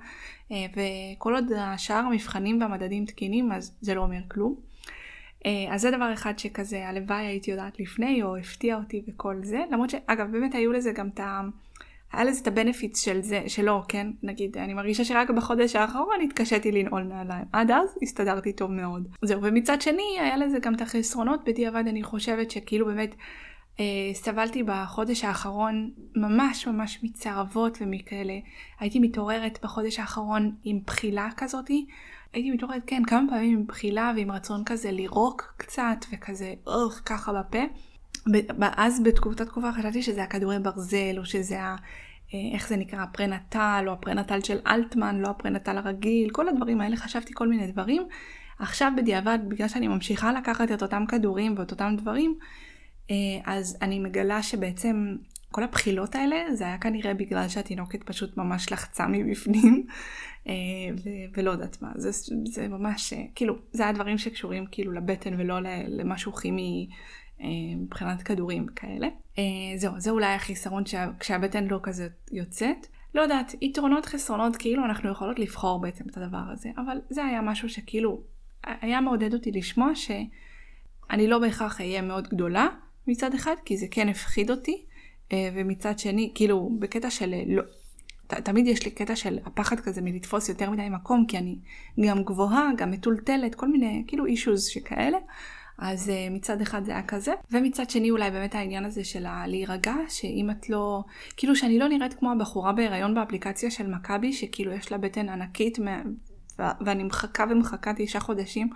uh, 0.50 0.54
וכל 1.18 1.36
עוד 1.36 1.52
השאר 1.58 1.96
המבחנים 1.96 2.62
והמדדים 2.62 3.06
תקינים, 3.06 3.52
אז 3.52 3.78
זה 3.82 3.96
לא 3.96 4.02
אומר 4.02 4.22
כלום. 4.28 4.56
אז 5.72 5.82
זה 5.82 5.92
דבר 5.92 6.14
אחד 6.14 6.40
שכזה 6.40 6.88
הלוואי 6.88 7.26
הייתי 7.26 7.52
יודעת 7.52 7.80
לפני, 7.80 8.24
או 8.24 8.38
הפתיע 8.38 8.78
אותי 8.78 9.04
וכל 9.08 9.36
זה, 9.44 9.64
למרות 9.72 9.90
שאגב 9.90 10.32
באמת 10.32 10.56
היו 10.56 10.72
לזה 10.72 10.92
גם 10.92 11.10
את. 11.10 11.22
היה 12.16 12.24
לזה 12.24 12.42
את 12.42 12.48
הבנפיץ 12.48 13.06
של 13.06 13.22
זה, 13.22 13.44
שלו, 13.48 13.82
כן? 13.88 14.08
נגיד, 14.24 14.58
אני 14.58 14.74
מרגישה 14.74 15.06
שרק 15.06 15.30
בחודש 15.30 15.76
האחרון 15.76 16.22
התקשיתי 16.24 16.72
לנעול 16.72 17.04
נעליים. 17.04 17.46
עד 17.52 17.72
אז 17.72 17.98
הסתדרתי 18.02 18.54
טוב 18.54 18.72
מאוד. 18.72 19.08
זהו, 19.22 19.40
ומצד 19.44 19.82
שני, 19.82 20.18
היה 20.20 20.38
לזה 20.38 20.60
גם 20.60 20.76
את 20.76 20.82
החסרונות, 20.82 21.44
בדיעבד 21.46 21.84
אני 21.88 22.04
חושבת 22.04 22.52
שכאילו 22.52 22.86
באמת 22.86 23.16
אה, 23.80 23.86
סבלתי 24.14 24.64
בחודש 24.64 25.24
האחרון 25.24 25.92
ממש 26.16 26.68
ממש 26.68 27.00
מצערבות 27.04 27.78
ומכאלה. 27.82 28.38
הייתי 28.80 29.00
מתעוררת 29.00 29.60
בחודש 29.64 30.00
האחרון 30.00 30.56
עם 30.64 30.80
בחילה 30.86 31.30
כזאתי. 31.38 31.86
הייתי 32.34 32.52
מתעוררת, 32.52 32.82
כן, 32.88 33.04
כמה 33.08 33.30
פעמים 33.30 33.58
עם 33.58 33.68
בחילה 33.68 34.14
ועם 34.16 34.32
רצון 34.32 34.64
כזה 34.66 34.92
לירוק 34.92 35.54
קצת 35.58 36.06
וכזה, 36.12 36.54
אוח, 36.68 37.02
ככה 37.06 37.34
בפה. 37.34 37.60
אז 38.78 39.04
בתקופת 39.04 39.42
תקופה 39.42 39.72
חשבתי 39.72 40.02
שזה 40.02 40.24
הכדורי 40.24 40.60
ברזל, 40.60 41.16
או 41.18 41.26
שזה 41.26 41.60
איך 42.54 42.68
זה 42.68 42.78
נקרא, 42.78 43.00
הפרנטל, 43.04 43.84
או 43.88 43.94
הפרנטל 43.94 44.42
של 44.42 44.58
אלטמן, 44.68 45.20
לא 45.20 45.28
הפרנטל 45.28 45.78
הרגיל, 45.78 46.30
כל 46.30 46.50
הדברים 46.50 46.82
האלה, 46.82 46.98
חשבתי 46.98 47.34
כל 47.34 47.48
מיני 47.48 47.68
דברים. 47.68 48.08
עכשיו 48.60 48.92
בדיעבד, 48.98 49.40
בגלל 49.48 49.68
שאני 49.68 49.88
ממשיכה 49.88 50.34
לקחת 50.34 50.72
את 50.72 50.84
אותם 50.84 51.06
כדורים 51.08 51.56
ואת 51.58 51.72
אותם 51.72 51.96
דברים, 51.98 52.38
אה, 53.12 53.16
אז 53.46 53.78
אני 53.82 54.00
מגלה 54.00 54.44
שבעצם 54.44 55.16
כל 55.52 55.64
הבחילות 55.64 56.16
האלה, 56.16 56.36
זה 56.54 56.64
היה 56.64 56.78
כנראה 56.78 57.14
בגלל 57.14 57.48
שהתינוקת 57.48 58.04
פשוט 58.04 58.38
ממש 58.38 58.72
לחצה 58.72 59.08
מבפנים, 59.08 59.86
אה, 60.48 60.54
ו- 61.04 61.38
ולא 61.38 61.52
יודעת 61.52 61.82
מה, 61.82 61.92
זה, 61.96 62.10
זה 62.46 62.68
ממש, 62.68 63.14
כאילו, 63.36 63.56
זה 63.72 63.84
היה 63.84 63.92
דברים 63.92 64.18
שקשורים 64.18 64.66
כאילו 64.72 64.92
לבטן 64.92 65.34
ולא 65.38 65.60
למשהו 65.88 66.34
כימי 66.34 66.90
אה, 66.92 66.96
מבחינת 67.78 68.24
כדורים 68.24 68.68
כאלה. 68.68 69.08
אה, 69.38 69.44
זהו, 69.78 70.00
זה 70.00 70.10
אולי 70.10 70.34
החיסרון 70.34 70.84
כשהבטן 71.20 71.64
לא 71.68 71.80
כזה 71.84 72.08
יוצאת. 72.32 72.88
לא 73.16 73.22
יודעת, 73.22 73.56
יתרונות 73.62 74.06
חסרונות, 74.06 74.56
כאילו 74.56 74.86
אנחנו 74.86 75.12
יכולות 75.12 75.40
לבחור 75.40 75.82
בעצם 75.82 76.04
את 76.10 76.18
הדבר 76.18 76.44
הזה, 76.52 76.70
אבל 76.78 76.98
זה 77.10 77.26
היה 77.26 77.42
משהו 77.42 77.70
שכאילו 77.70 78.22
היה 78.64 79.02
מעודד 79.02 79.34
אותי 79.34 79.52
לשמוע 79.52 79.96
שאני 79.96 81.28
לא 81.28 81.40
בהכרח 81.40 81.82
אהיה 81.82 82.02
מאוד 82.02 82.28
גדולה 82.28 82.68
מצד 83.08 83.34
אחד, 83.34 83.56
כי 83.66 83.78
זה 83.78 83.86
כן 83.92 84.10
הפחיד 84.10 84.52
אותי, 84.52 84.86
אה, 85.32 85.50
ומצד 85.54 86.00
שני, 86.00 86.32
כאילו, 86.36 86.70
בקטע 86.80 87.10
של 87.10 87.34
לא, 87.48 87.64
ת, 88.28 88.34
תמיד 88.34 88.68
יש 88.68 88.86
לי 88.86 88.92
קטע 88.92 89.16
של 89.16 89.40
הפחד 89.46 89.80
כזה 89.80 90.02
מלתפוס 90.02 90.50
יותר 90.50 90.70
מדי 90.70 90.90
מקום, 90.90 91.26
כי 91.28 91.38
אני 91.38 91.56
גם 92.06 92.24
גבוהה, 92.24 92.70
גם 92.78 92.92
מטולטלת, 92.92 93.56
כל 93.56 93.68
מיני 93.68 94.04
כאילו 94.08 94.26
אישוז 94.26 94.66
שכאלה. 94.66 95.18
אז 95.78 96.10
uh, 96.10 96.34
מצד 96.34 96.62
אחד 96.62 96.86
זה 96.86 96.92
היה 96.92 97.04
כזה, 97.04 97.34
ומצד 97.52 97.90
שני 97.90 98.12
אולי 98.12 98.32
באמת 98.32 98.56
העניין 98.56 98.86
הזה 98.86 99.04
של 99.04 99.26
להירגע, 99.48 99.96
שאם 100.10 100.50
את 100.52 100.70
לא, 100.70 101.04
כאילו 101.38 101.56
שאני 101.56 101.80
לא 101.80 101.88
נראית 101.88 102.14
כמו 102.14 102.32
הבחורה 102.32 102.74
בהיריון 102.74 103.16
באפליקציה 103.16 103.72
של 103.72 103.88
מכבי, 103.88 104.34
שכאילו 104.34 104.72
יש 104.72 104.92
לה 104.92 104.98
בטן 104.98 105.30
ענקית, 105.30 105.78
ואני 106.86 107.04
מחכה 107.04 107.46
ומחכה 107.50 107.92
תשעה 107.98 108.22
חודשים, 108.22 108.70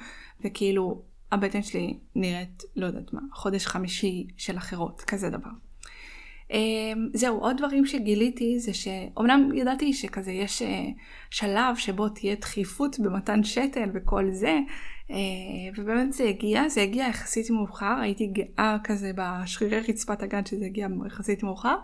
וכאילו 0.46 1.02
הבטן 1.32 1.64
שלי 1.64 2.00
נראית, 2.16 2.64
לא 2.76 2.86
יודעת 2.86 3.14
מה, 3.14 3.22
חודש 3.34 3.66
חמישי 3.66 4.28
של 4.38 4.58
אחרות, 4.58 5.02
כזה 5.02 5.30
דבר. 5.30 5.69
אמ, 6.52 7.10
זהו, 7.14 7.40
עוד 7.40 7.58
דברים 7.58 7.86
שגיליתי 7.86 8.60
זה 8.60 8.74
שאומנם 8.74 9.50
ידעתי 9.56 9.94
שכזה 9.94 10.32
יש 10.32 10.62
אה, 10.62 10.86
שלב 11.30 11.76
שבו 11.76 12.10
תהיה 12.10 12.36
דחיפות 12.36 13.00
במתן 13.00 13.44
שתל 13.44 13.90
וכל 13.94 14.32
זה, 14.32 14.60
אה, 15.12 15.16
ובאמת 15.78 16.14
זה 16.14 16.24
הגיע, 16.24 16.70
זה 16.70 16.82
הגיע 16.82 17.06
יחסית 17.08 17.50
מאוחר, 17.50 17.96
הייתי 18.02 18.28
גאה 18.28 18.78
כזה 18.84 19.12
בשרירי 19.16 19.80
רצפת 19.80 20.24
הגן 20.24 20.46
שזה 20.46 20.66
הגיע 20.66 20.88
יחסית 21.08 21.44
מאוחר, 21.44 21.76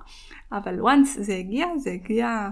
אבל 0.52 0.80
once 0.80 1.22
זה 1.22 1.36
הגיע, 1.36 1.68
זה 1.78 1.92
הגיע 1.92 2.50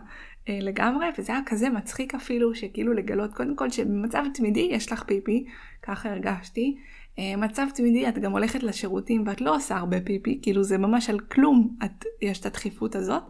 לגמרי, 0.49 1.05
וזה 1.17 1.33
היה 1.33 1.41
כזה 1.45 1.69
מצחיק 1.69 2.15
אפילו, 2.15 2.55
שכאילו 2.55 2.93
לגלות 2.93 3.33
קודם 3.33 3.55
כל 3.55 3.69
שבמצב 3.69 4.23
תמידי 4.33 4.69
יש 4.71 4.91
לך 4.91 5.03
פיפי, 5.03 5.45
ככה 5.81 6.09
הרגשתי. 6.09 6.77
אה, 7.19 7.35
מצב 7.37 7.67
תמידי 7.75 8.09
את 8.09 8.17
גם 8.17 8.31
הולכת 8.31 8.63
לשירותים 8.63 9.23
ואת 9.27 9.41
לא 9.41 9.55
עושה 9.55 9.75
הרבה 9.75 10.01
פיפי, 10.01 10.39
כאילו 10.41 10.63
זה 10.63 10.77
ממש 10.77 11.09
על 11.09 11.19
כלום 11.19 11.75
את, 11.85 12.05
יש 12.21 12.39
את 12.39 12.45
הדחיפות 12.45 12.95
הזאת. 12.95 13.23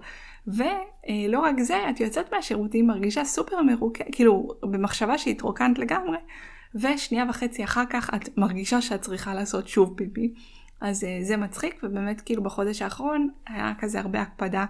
ולא 0.47 1.39
רק 1.39 1.59
זה, 1.59 1.89
את 1.89 1.99
יוצאת 1.99 2.33
מהשירותים 2.33 2.87
מרגישה 2.87 3.25
סופר 3.25 3.61
מרוקדת, 3.61 4.07
כאילו 4.11 4.47
במחשבה 4.61 5.17
שהתרוקנת 5.17 5.79
לגמרי, 5.79 6.17
ושנייה 6.75 7.25
וחצי 7.29 7.63
אחר 7.63 7.83
כך 7.89 8.09
את 8.15 8.37
מרגישה 8.37 8.81
שאת 8.81 9.01
צריכה 9.01 9.33
לעשות 9.33 9.67
שוב 9.67 9.93
פיפי. 9.97 10.33
אז 10.81 11.03
אה, 11.03 11.19
זה 11.21 11.37
מצחיק, 11.37 11.79
ובאמת 11.83 12.21
כאילו 12.21 12.43
בחודש 12.43 12.81
האחרון 12.81 13.29
היה 13.47 13.73
כזה 13.79 13.99
הרבה 13.99 14.21
הקפדה 14.21 14.59
אה, 14.59 14.65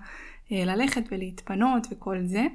ללכת 0.65 1.03
ולהתפנות 1.11 1.87
וכל 1.91 2.17
זה. 2.23 2.45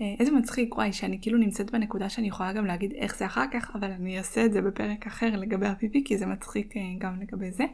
אה, 0.00 0.14
איזה 0.20 0.32
מצחיק, 0.32 0.76
וואי, 0.76 0.92
שאני 0.92 1.18
כאילו 1.22 1.38
נמצאת 1.38 1.70
בנקודה 1.70 2.08
שאני 2.08 2.28
יכולה 2.28 2.52
גם 2.52 2.66
להגיד 2.66 2.92
איך 2.92 3.18
זה 3.18 3.26
אחר 3.26 3.44
כך, 3.52 3.70
אבל 3.74 3.90
אני 3.90 4.18
אעשה 4.18 4.44
את 4.44 4.52
זה 4.52 4.62
בפרק 4.62 5.06
אחר 5.06 5.36
לגבי 5.36 5.66
הפיפי, 5.66 6.04
כי 6.04 6.18
זה 6.18 6.26
מצחיק 6.26 6.76
אה, 6.76 6.82
גם 6.98 7.20
לגבי 7.20 7.50
זה. 7.50 7.64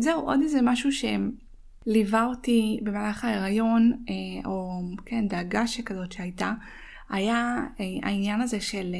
זהו, 0.00 0.20
עוד 0.20 0.40
איזה 0.42 0.60
משהו 0.62 0.90
שליווה 0.92 2.24
אותי 2.24 2.80
במהלך 2.82 3.24
ההיריון, 3.24 4.04
או 4.44 4.82
כן, 5.06 5.28
דאגה 5.28 5.66
שכזאת 5.66 6.12
שהייתה, 6.12 6.52
היה 7.10 7.66
העניין 8.02 8.40
הזה 8.40 8.60
של 8.60 8.94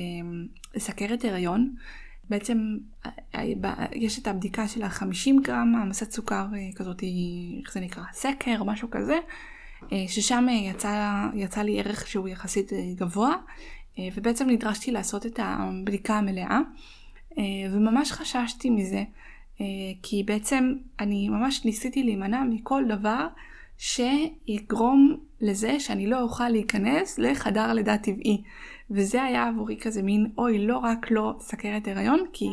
סכרת 0.79 1.25
הריון. 1.25 1.75
בעצם 2.31 2.77
יש 3.93 4.19
את 4.19 4.27
הבדיקה 4.27 4.69
של 4.69 4.83
ה-50 4.83 5.43
גרם, 5.43 5.75
העמסת 5.75 6.11
סוכר 6.13 6.47
כזאת, 6.77 7.03
איך 7.61 7.73
זה 7.73 7.81
נקרא? 7.81 8.03
סקר, 8.13 8.65
משהו 8.65 8.89
כזה, 8.91 9.19
אה, 9.93 10.05
ששם 10.09 10.47
יצא, 10.51 11.27
יצא 11.35 11.63
לי 11.63 11.81
ערך 11.81 12.07
שהוא 12.07 12.29
יחסית 12.29 12.73
אה, 12.73 12.79
גבוה, 12.95 13.35
אה, 13.99 14.09
ובעצם 14.15 14.51
נדרשתי 14.51 14.91
לעשות 14.91 15.27
את 15.27 15.41
הבדיקה 15.43 16.15
המלאה, 16.15 16.61
וממש 17.73 18.13
חששתי 18.13 18.71
מזה, 18.71 19.05
כי 20.03 20.23
בעצם 20.27 20.75
אני 21.01 21.29
ממש 21.29 21.65
ניסיתי 21.65 22.03
להימנע 22.03 22.43
מכל 22.51 22.85
דבר 22.89 23.27
שיגרום 23.79 25.17
לזה 25.41 25.81
שאני 25.81 26.07
לא 26.07 26.23
אוכל 26.23 26.49
להיכנס 26.49 27.19
לחדר 27.19 27.73
לידה 27.73 27.99
טבעי. 27.99 28.43
וזה 28.91 29.23
היה 29.23 29.49
עבורי 29.49 29.77
כזה 29.81 30.03
מין, 30.03 30.31
אוי, 30.39 30.67
לא 30.67 30.79
רק 30.79 31.11
לא 31.11 31.35
סכרת 31.41 31.89
הריון, 31.89 32.25
כי 32.33 32.49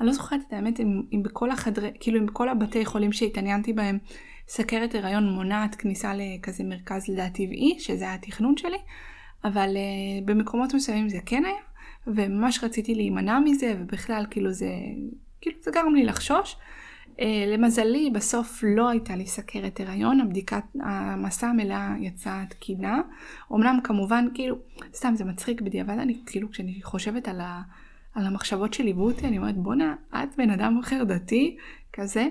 אני 0.00 0.06
לא 0.06 0.12
זוכרת 0.12 0.40
את 0.48 0.52
האמת 0.52 0.80
אם, 0.80 1.02
אם 1.12 1.22
בכל 1.22 1.50
החדרי, 1.50 1.90
כאילו 2.00 2.20
אם 2.20 2.26
בכל 2.26 2.48
הבתי 2.48 2.84
חולים 2.84 3.12
שהתעניינתי 3.12 3.72
בהם, 3.72 3.98
סכרת 4.48 4.94
הריון 4.94 5.30
מונעת 5.30 5.74
כניסה 5.74 6.12
לכזה 6.14 6.64
מרכז 6.64 7.08
לידה 7.08 7.30
טבעי, 7.30 7.76
שזה 7.78 8.14
התכנון 8.14 8.56
שלי, 8.56 8.78
אבל 9.44 9.76
uh, 9.76 10.24
במקומות 10.24 10.74
מסוימים 10.74 11.08
זה 11.08 11.18
כן 11.26 11.44
היה, 11.44 11.62
וממש 12.06 12.64
רציתי 12.64 12.94
להימנע 12.94 13.38
מזה, 13.40 13.74
ובכלל 13.78 14.26
כאילו 14.30 14.52
זה, 14.52 14.70
כאילו 15.40 15.56
זה 15.62 15.70
גרם 15.70 15.94
לי 15.94 16.04
לחשוש. 16.04 16.56
Uh, 17.16 17.22
למזלי 17.46 18.10
בסוף 18.10 18.60
לא 18.66 18.88
הייתה 18.88 19.16
לי 19.16 19.26
סכרת 19.26 19.80
הריון, 19.80 20.20
הבדיקת, 20.20 20.62
המסע 20.80 21.46
המלאה 21.46 21.94
יצאה 22.00 22.44
תקינה. 22.48 23.00
אמנם 23.52 23.78
כמובן 23.84 24.28
כאילו, 24.34 24.56
סתם 24.94 25.14
זה 25.16 25.24
מצחיק 25.24 25.60
בדיעבד, 25.60 25.98
אני 25.98 26.20
כאילו 26.26 26.50
כשאני 26.50 26.80
חושבת 26.82 27.28
על, 27.28 27.40
ה, 27.40 27.62
על 28.14 28.26
המחשבות 28.26 28.74
שליוו 28.74 29.04
אותי, 29.04 29.26
אני 29.26 29.38
אומרת 29.38 29.56
בואנה, 29.56 29.94
את 30.14 30.36
בן 30.36 30.50
אדם 30.50 30.78
אחר 30.78 31.04
דתי, 31.04 31.56
כזה. 31.92 32.28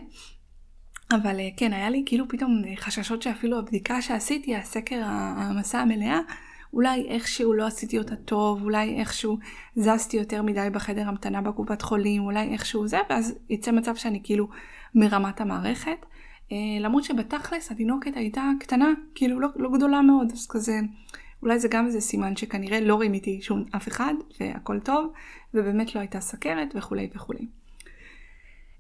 אבל 1.11 1.39
אה, 1.39 1.49
כן, 1.57 1.73
היה 1.73 1.89
לי 1.89 2.03
כאילו 2.05 2.25
פתאום 2.29 2.61
חששות 2.75 3.21
שאפילו 3.21 3.59
הבדיקה 3.59 4.01
שעשיתי, 4.01 4.55
הסקר, 4.55 5.01
המסע 5.05 5.79
המלאה, 5.79 6.19
אולי 6.75 7.08
איכשהו 7.08 7.53
לא 7.53 7.67
עשיתי 7.67 7.98
אותה 7.98 8.15
טוב, 8.15 8.63
אולי 8.63 9.00
איכשהו 9.00 9.38
זזתי 9.75 10.17
יותר 10.17 10.41
מדי 10.41 10.67
בחדר 10.72 11.08
המתנה 11.08 11.41
בקופת 11.41 11.82
חולים, 11.82 12.24
אולי 12.24 12.53
איכשהו 12.53 12.88
זה, 12.88 12.98
ואז 13.10 13.36
יצא 13.50 13.72
מצב 13.72 13.96
שאני 13.96 14.20
כאילו 14.24 14.48
מרמת 14.96 15.41
המערכת. 15.41 16.05
אה, 16.51 16.58
למרות 16.79 17.03
שבתכלס 17.03 17.72
התינוקת 17.72 18.15
הייתה 18.15 18.51
קטנה, 18.60 18.94
כאילו 19.15 19.39
לא, 19.39 19.48
לא 19.55 19.70
גדולה 19.72 20.01
מאוד, 20.01 20.32
אז 20.32 20.48
כזה, 20.48 20.79
אולי 21.41 21.60
זה 21.60 21.67
גם 21.67 21.86
איזה 21.86 22.01
סימן 22.01 22.36
שכנראה 22.36 22.79
לא 22.79 23.00
רימיתי 23.00 23.41
שום 23.41 23.63
אף 23.75 23.88
אחד, 23.88 24.13
והכל 24.39 24.79
טוב, 24.79 25.12
ובאמת 25.53 25.96
לא 25.96 26.00
הייתה 26.00 26.20
סכרת 26.20 26.74
וכולי 26.75 27.10
וכולי. 27.15 27.48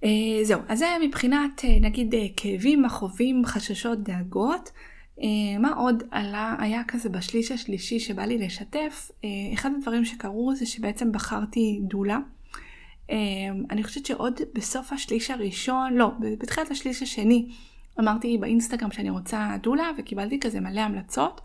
אה, 0.03 0.43
זהו, 0.43 0.61
אז 0.67 0.79
זה 0.79 0.85
מבחינת 1.01 1.61
אה, 1.65 1.77
נגיד 1.81 2.15
אה, 2.15 2.25
כאבים, 2.37 2.83
מכאובים, 2.83 3.45
חששות, 3.45 4.03
דאגות. 4.03 4.71
מה 5.59 5.73
עוד 5.77 6.03
עלה, 6.11 6.55
היה 6.59 6.81
כזה 6.87 7.09
בשליש 7.09 7.51
השלישי 7.51 7.99
שבא 7.99 8.25
לי 8.25 8.37
לשתף, 8.37 9.11
אחד 9.53 9.69
הדברים 9.77 10.05
שקרו 10.05 10.55
זה 10.55 10.65
שבעצם 10.65 11.11
בחרתי 11.11 11.79
דולה. 11.83 12.17
אני 13.71 13.83
חושבת 13.83 14.05
שעוד 14.05 14.41
בסוף 14.55 14.93
השליש 14.93 15.31
הראשון, 15.31 15.93
לא, 15.93 16.11
בתחילת 16.39 16.71
השליש 16.71 17.01
השני, 17.03 17.47
אמרתי 17.99 18.37
באינסטגרם 18.37 18.91
שאני 18.91 19.09
רוצה 19.09 19.55
דולה 19.63 19.91
וקיבלתי 19.97 20.39
כזה 20.39 20.59
מלא 20.59 20.81
המלצות 20.81 21.41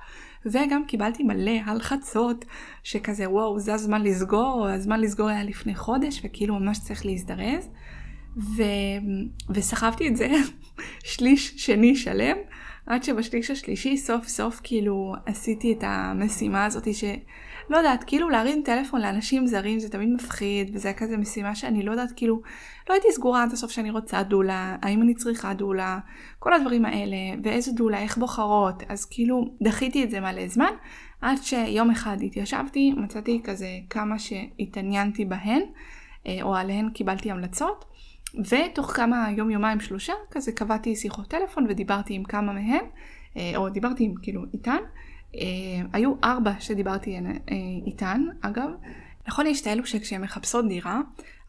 וגם 0.47 0.85
קיבלתי 0.85 1.23
מלא 1.23 1.61
הלחצות 1.65 2.45
שכזה 2.83 3.31
וואו 3.31 3.59
זה 3.59 3.75
הזמן 3.75 4.03
לסגור, 4.03 4.69
הזמן 4.69 5.01
לסגור 5.01 5.29
היה 5.29 5.45
לפני 5.45 5.75
חודש 5.75 6.21
וכאילו 6.25 6.61
ממש 6.61 6.79
צריך 6.79 7.07
להזדרז. 7.07 7.69
ו... 8.37 8.63
וסחבתי 9.51 10.09
את 10.09 10.17
זה 10.17 10.29
שליש 11.13 11.55
שני 11.57 11.97
שלם, 11.97 12.37
עד 12.91 13.03
שבשליש 13.03 13.51
השלישי 13.51 13.97
סוף 13.97 14.29
סוף 14.29 14.61
כאילו 14.63 15.15
עשיתי 15.27 15.73
את 15.73 15.85
המשימה 15.87 16.65
הזאת 16.65 16.95
שלא 16.95 17.77
יודעת, 17.77 18.05
כאילו 18.05 18.29
להרים 18.29 18.63
טלפון 18.65 19.01
לאנשים 19.01 19.47
זרים 19.47 19.79
זה 19.79 19.89
תמיד 19.89 20.09
מפחיד, 20.09 20.71
וזה 20.75 20.93
כזה 20.93 21.17
משימה 21.17 21.55
שאני 21.55 21.83
לא 21.83 21.91
יודעת, 21.91 22.13
כאילו, 22.17 22.43
לא 22.89 22.95
הייתי 22.95 23.09
סגורה 23.13 23.43
עד 23.43 23.53
הסוף 23.53 23.71
שאני 23.71 23.91
רוצה 23.91 24.23
דולה, 24.23 24.77
האם 24.83 25.03
אני 25.03 25.15
צריכה 25.15 25.55
דולה, 25.55 25.99
כל 26.39 26.53
הדברים 26.53 26.85
האלה, 26.85 27.17
ואיזה 27.43 27.73
דולה, 27.73 27.99
איך 27.99 28.19
בוחרות, 28.19 28.83
אז 28.89 29.05
כאילו 29.05 29.45
דחיתי 29.63 30.05
את 30.05 30.11
זה 30.11 30.21
מלא 30.21 30.49
זמן, 30.49 30.73
עד 31.21 31.39
שיום 31.43 31.91
אחד 31.91 32.17
התיישבתי, 32.23 32.93
מצאתי 32.97 33.41
כזה 33.45 33.69
כמה 33.91 34.19
שהתעניינתי 34.19 35.25
בהן, 35.25 35.63
אה, 36.27 36.39
או 36.43 36.55
עליהן 36.55 36.91
קיבלתי 36.91 37.31
המלצות. 37.31 37.85
ותוך 38.35 38.93
כמה 38.93 39.29
יום 39.37 39.51
יומיים 39.51 39.81
שלושה 39.81 40.13
כזה 40.31 40.53
קבעתי 40.53 40.97
שיחות 40.97 41.29
טלפון 41.29 41.67
ודיברתי 41.69 42.15
עם 42.15 42.25
כמה 42.25 42.53
מהם, 42.53 42.85
אה, 43.37 43.53
או 43.57 43.69
דיברתי 43.69 44.05
עם 44.05 44.15
כאילו 44.23 44.43
איתן. 44.55 44.79
אה, 45.35 45.41
היו 45.93 46.15
ארבע 46.25 46.53
שדיברתי 46.61 47.17
אה, 47.17 47.23
איתן, 47.87 48.25
אגב. 48.41 48.71
נכון, 49.29 49.47
יש 49.47 49.61
את 49.61 49.67
האלו 49.67 49.87
שכשהן 49.87 50.23
מחפשות 50.23 50.69
דירה, 50.69 51.01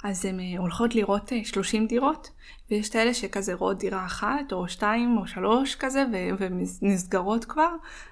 אז 0.04 0.26
הן 0.26 0.40
הולכות 0.58 0.96
לראות 0.96 1.32
30 1.44 1.88
דירות, 1.88 2.30
ויש 2.72 2.90
את 2.90 2.96
האלה 2.96 3.14
שכזה 3.14 3.54
רואות 3.54 3.78
דירה 3.78 4.06
אחת, 4.06 4.54
או 4.54 4.68
שתיים, 4.68 5.18
או 5.18 5.28
שלוש 5.28 5.76
כזה, 5.76 6.06
ונסגרות 6.38 7.46
כבר. 7.46 7.70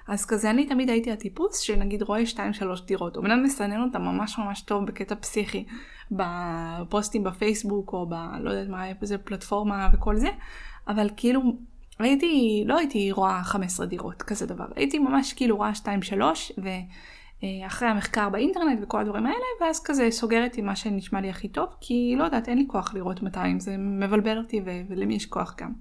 אז 0.08 0.26
כזה 0.26 0.50
אני 0.50 0.66
תמיד 0.66 0.90
הייתי 0.90 1.12
הטיפוס 1.12 1.58
שנגיד 1.58 2.02
רואה 2.02 2.26
שתיים, 2.26 2.52
שלוש 2.52 2.80
דירות. 2.80 3.16
אמנם 3.16 3.42
מסנן 3.42 3.82
אותה 3.82 3.98
ממש 3.98 4.38
ממש 4.38 4.62
טוב 4.62 4.86
בקטע 4.86 5.14
פסיכי, 5.14 5.64
בפוסטים 6.10 7.24
בפייסבוק 7.24 7.92
או 7.92 8.06
ב... 8.06 8.14
לא 8.40 8.50
יודעת 8.50 8.68
מה, 8.68 8.86
איזה 9.02 9.18
פלטפורמה 9.18 9.88
וכל 9.92 10.16
זה, 10.16 10.28
אבל 10.88 11.10
כאילו 11.16 11.40
הייתי, 11.98 12.62
לא 12.66 12.78
הייתי 12.78 13.12
רואה 13.12 13.42
15 13.44 13.86
דירות, 13.86 14.22
כזה 14.22 14.46
דבר. 14.46 14.64
הייתי 14.76 14.98
ממש 14.98 15.32
כאילו 15.32 15.56
רואה 15.56 15.70
2-3 15.82 15.86
ואחרי 17.42 17.88
המחקר 17.88 18.28
באינטרנט 18.28 18.78
וכל 18.82 19.00
הדברים 19.00 19.26
האלה, 19.26 19.44
ואז 19.60 19.82
כזה 19.84 20.10
סוגרת 20.10 20.56
עם 20.56 20.66
מה 20.66 20.76
שנשמע 20.76 21.20
לי 21.20 21.30
הכי 21.30 21.48
טוב, 21.48 21.68
כי 21.80 22.14
לא 22.18 22.24
יודעת, 22.24 22.48
אין 22.48 22.58
לי 22.58 22.64
כוח 22.68 22.94
לראות 22.94 23.22
200, 23.22 23.60
זה 23.60 23.76
מבלבל 23.78 24.38
אותי 24.38 24.60
ו... 24.66 24.70
ולמי 24.88 25.14
יש 25.14 25.26
כוח 25.26 25.54
גם. 25.58 25.72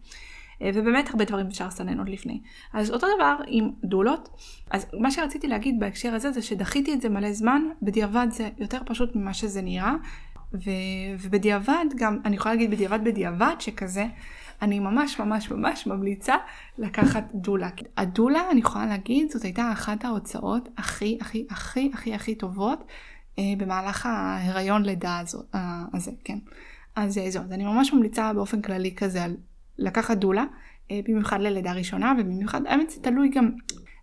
אה, 0.62 0.70
ובאמת 0.74 1.10
הרבה 1.10 1.26
דברים 1.26 1.48
אפשר 1.48 1.68
לסנן 1.68 1.98
עוד 1.98 2.10
לפני. 2.10 2.42
אז 2.74 2.92
אותו 2.92 3.08
דבר 3.16 3.36
עם 3.48 3.72
דולות. 3.84 4.30
אז 4.72 4.88
מה 5.00 5.12
שרציתי 5.12 5.48
להגיד 5.48 5.80
בהקשר 5.80 6.14
הזה 6.14 6.32
זה 6.32 6.42
שדחיתי 6.42 6.94
את 6.94 7.02
זה 7.02 7.10
מלא 7.10 7.34
זמן, 7.34 7.62
בדיעבד 7.82 8.28
זה 8.32 8.50
יותר 8.58 8.80
פשוט 8.86 9.16
ממה 9.16 9.34
שזה 9.34 9.62
נראה. 9.62 9.94
ו... 10.54 10.70
ובדיעבד 11.20 11.86
גם, 11.96 12.18
אני 12.26 12.36
יכולה 12.36 12.56
להגיד 12.56 12.72
בדיעבד 12.72 13.00
בדיעבד 13.04 13.56
שכזה, 13.60 14.06
אני 14.62 14.80
ממש 14.80 15.20
ממש 15.20 15.52
ממש 15.52 15.88
ממליצה 15.88 16.36
לקחת 16.78 17.24
דולה. 17.34 17.70
הדולה, 17.98 18.52
אני 18.52 18.60
יכולה 18.60 18.86
להגיד, 18.86 19.32
זאת 19.32 19.44
הייתה 19.44 19.72
אחת 19.72 20.06
ההוצאות 20.06 20.70
הכי 20.78 21.18
הכי 21.22 21.46
הכי 21.50 21.92
הכי 21.94 22.14
הכי 22.14 22.36
טובות 22.36 22.84
אה, 23.40 23.44
במהלך 23.58 24.06
ההיריון 24.06 24.84
לידה 24.84 25.20
הזאת, 25.20 25.46
אה, 25.56 25.84
הזה, 25.94 26.12
כן. 26.24 26.38
אז 26.96 27.18
אה, 27.18 27.32
זהו, 27.32 27.44
אז 27.44 27.52
אני 27.52 27.66
ממש 27.66 27.94
ממליצה 27.94 28.34
באופן 28.34 28.62
כללי 28.62 28.96
כזה 28.96 29.24
על 29.24 29.38
לקחת 29.78 30.18
דולה, 30.18 30.44
אה, 30.92 31.00
במיוחד 31.08 31.42
ללידה 31.42 31.74
ראשונה, 31.74 32.14
ובמיוחד, 32.20 32.62
האמת 32.66 32.90
זה 32.90 33.02
תלוי 33.02 33.30
גם, 33.30 33.52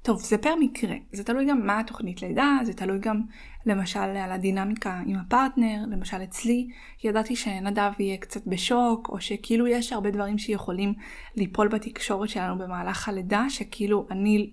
טוב, 0.07 0.21
זה 0.21 0.39
פר 0.39 0.55
מקרה, 0.61 0.97
זה 1.13 1.25
תלוי 1.25 1.45
גם 1.45 1.67
מה 1.67 1.81
התוכנית 1.81 2.23
לידה, 2.23 2.59
זה 2.63 2.73
תלוי 2.73 2.99
גם 2.99 3.21
למשל 3.67 3.99
על 3.99 4.33
הדינמיקה 4.33 5.01
עם 5.07 5.17
הפרטנר, 5.17 5.85
למשל 5.91 6.23
אצלי, 6.23 6.69
ידעתי 7.05 7.37
שנדב 7.37 7.93
יהיה 7.99 8.17
קצת 8.17 8.47
בשוק, 8.47 9.09
או 9.09 9.21
שכאילו 9.21 9.67
יש 9.67 9.93
הרבה 9.93 10.11
דברים 10.11 10.39
שיכולים 10.39 10.95
ליפול 11.37 11.69
בתקשורת 11.69 12.29
שלנו 12.29 12.59
במהלך 12.59 13.09
הלידה, 13.09 13.47
שכאילו 13.49 14.07
אני, 14.11 14.51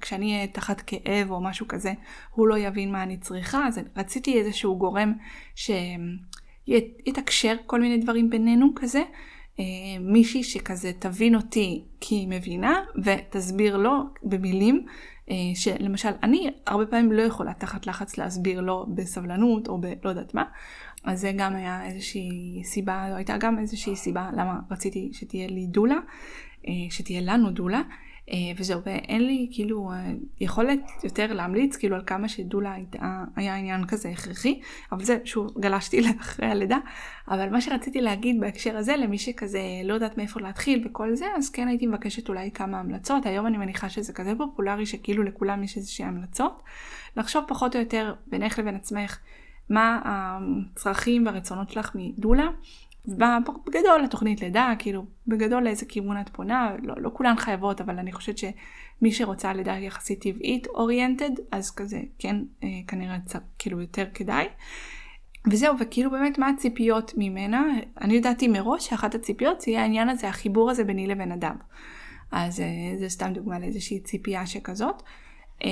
כשאני 0.00 0.34
אהיה 0.34 0.46
תחת 0.46 0.80
כאב 0.80 1.30
או 1.30 1.40
משהו 1.40 1.68
כזה, 1.68 1.92
הוא 2.30 2.48
לא 2.48 2.58
יבין 2.58 2.92
מה 2.92 3.02
אני 3.02 3.16
צריכה, 3.16 3.66
אז 3.66 3.80
רציתי 3.96 4.38
איזשהו 4.38 4.78
גורם 4.78 5.12
שיתקשר 6.64 7.56
כל 7.66 7.80
מיני 7.80 7.98
דברים 7.98 8.30
בינינו 8.30 8.72
כזה. 8.76 9.02
אה, 9.60 9.64
מישהי 10.00 10.42
שכזה 10.42 10.92
תבין 10.98 11.34
אותי 11.34 11.84
כי 12.00 12.14
היא 12.14 12.28
מבינה 12.28 12.80
ותסביר 13.04 13.76
לו 13.76 13.92
במילים 14.22 14.86
אה, 15.30 15.34
שלמשל 15.54 16.08
אני 16.22 16.50
הרבה 16.66 16.86
פעמים 16.86 17.12
לא 17.12 17.22
יכולה 17.22 17.54
תחת 17.54 17.86
לחץ 17.86 18.18
להסביר 18.18 18.60
לו 18.60 18.86
בסבלנות 18.94 19.68
או 19.68 19.78
בלא 19.78 20.08
יודעת 20.08 20.34
מה. 20.34 20.44
אז 21.04 21.20
זה 21.20 21.32
גם 21.36 21.56
היה 21.56 21.86
איזושהי 21.86 22.62
סיבה, 22.64 23.06
זו 23.10 23.16
הייתה 23.16 23.36
גם 23.36 23.58
איזושהי 23.58 23.96
סיבה 23.96 24.30
למה 24.36 24.58
רציתי 24.70 25.10
שתהיה 25.12 25.46
לי 25.46 25.66
דולה, 25.66 25.98
אה, 26.68 26.72
שתהיה 26.90 27.20
לנו 27.20 27.50
דולה. 27.50 27.82
אה, 28.30 28.36
וזהו, 28.56 28.80
ואין 28.86 29.26
לי 29.26 29.48
כאילו 29.52 29.90
אה, 29.92 30.12
יכולת 30.40 30.80
יותר 31.04 31.32
להמליץ 31.32 31.76
כאילו 31.76 31.96
על 31.96 32.02
כמה 32.06 32.28
שדולה 32.28 32.72
הייתה, 32.72 33.24
היה 33.36 33.56
עניין 33.56 33.86
כזה 33.86 34.08
הכרחי, 34.08 34.60
אבל 34.92 35.04
זה 35.04 35.18
שוב 35.24 35.50
גלשתי 35.60 36.00
לאחרי 36.06 36.46
הלידה, 36.46 36.78
אבל 37.28 37.50
מה 37.50 37.60
שרציתי 37.60 38.00
להגיד 38.00 38.40
בהקשר 38.40 38.76
הזה 38.76 38.96
למי 38.96 39.18
שכזה 39.18 39.60
לא 39.84 39.94
יודעת 39.94 40.18
מאיפה 40.18 40.40
להתחיל 40.40 40.86
וכל 40.86 41.14
זה, 41.14 41.26
אז 41.36 41.50
כן 41.50 41.68
הייתי 41.68 41.86
מבקשת 41.86 42.28
אולי 42.28 42.50
כמה 42.50 42.80
המלצות, 42.80 43.26
היום 43.26 43.46
אני 43.46 43.56
מניחה 43.56 43.88
שזה 43.88 44.12
כזה 44.12 44.32
פופולרי 44.38 44.86
שכאילו 44.86 45.22
לכולם 45.22 45.62
יש 45.62 45.76
איזושהי 45.76 46.04
המלצות, 46.04 46.62
לחשוב 47.16 47.44
פחות 47.48 47.76
או 47.76 47.80
יותר 47.80 48.14
בינך 48.26 48.58
לבין 48.58 48.74
עצמך 48.74 49.18
מה 49.70 50.00
הצרכים 50.04 51.26
והרצונות 51.26 51.70
שלך 51.70 51.90
מדולה. 51.94 52.48
בגדול 53.06 54.02
לתוכנית 54.04 54.40
לידה, 54.40 54.72
כאילו 54.78 55.04
בגדול 55.26 55.62
לאיזה 55.62 55.86
כיוון 55.86 56.20
את 56.20 56.28
פונה, 56.28 56.76
לא, 56.82 56.94
לא 56.98 57.10
כולן 57.12 57.36
חייבות, 57.36 57.80
אבל 57.80 57.98
אני 57.98 58.12
חושבת 58.12 58.38
שמי 58.38 59.12
שרוצה 59.12 59.52
לידה 59.52 59.72
יחסית 59.72 60.20
טבעית 60.20 60.66
אוריינטד, 60.66 61.30
אז 61.52 61.70
כזה 61.70 62.00
כן 62.18 62.36
אה, 62.62 62.68
כנראה 62.88 63.16
צ... 63.26 63.36
כאילו 63.58 63.80
יותר 63.80 64.04
כדאי. 64.14 64.46
וזהו, 65.50 65.74
וכאילו 65.80 66.10
באמת 66.10 66.38
מה 66.38 66.48
הציפיות 66.48 67.12
ממנה? 67.16 67.64
אני 68.00 68.14
ידעתי 68.14 68.48
מראש 68.48 68.88
שאחת 68.88 69.14
הציפיות 69.14 69.60
זה 69.60 69.70
יהיה 69.70 69.82
העניין 69.82 70.08
הזה, 70.08 70.28
החיבור 70.28 70.70
הזה 70.70 70.84
ביני 70.84 71.06
לבין 71.06 71.32
אדם. 71.32 71.56
אז 72.32 72.60
אה, 72.60 72.98
זה 72.98 73.08
סתם 73.08 73.32
דוגמה 73.32 73.58
לאיזושהי 73.58 74.00
ציפייה 74.00 74.46
שכזאת. 74.46 75.02
אה, 75.64 75.70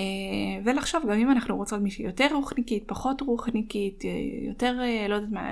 ולחשוב 0.64 1.02
גם 1.02 1.18
אם 1.18 1.30
אנחנו 1.30 1.56
רוצות 1.56 1.82
מישהי 1.82 2.04
יותר 2.04 2.28
רוחניקית, 2.34 2.84
פחות 2.86 3.20
רוחניקית, 3.20 4.04
יותר, 4.48 4.80
לא 5.08 5.14
יודעת 5.14 5.30
מה, 5.32 5.50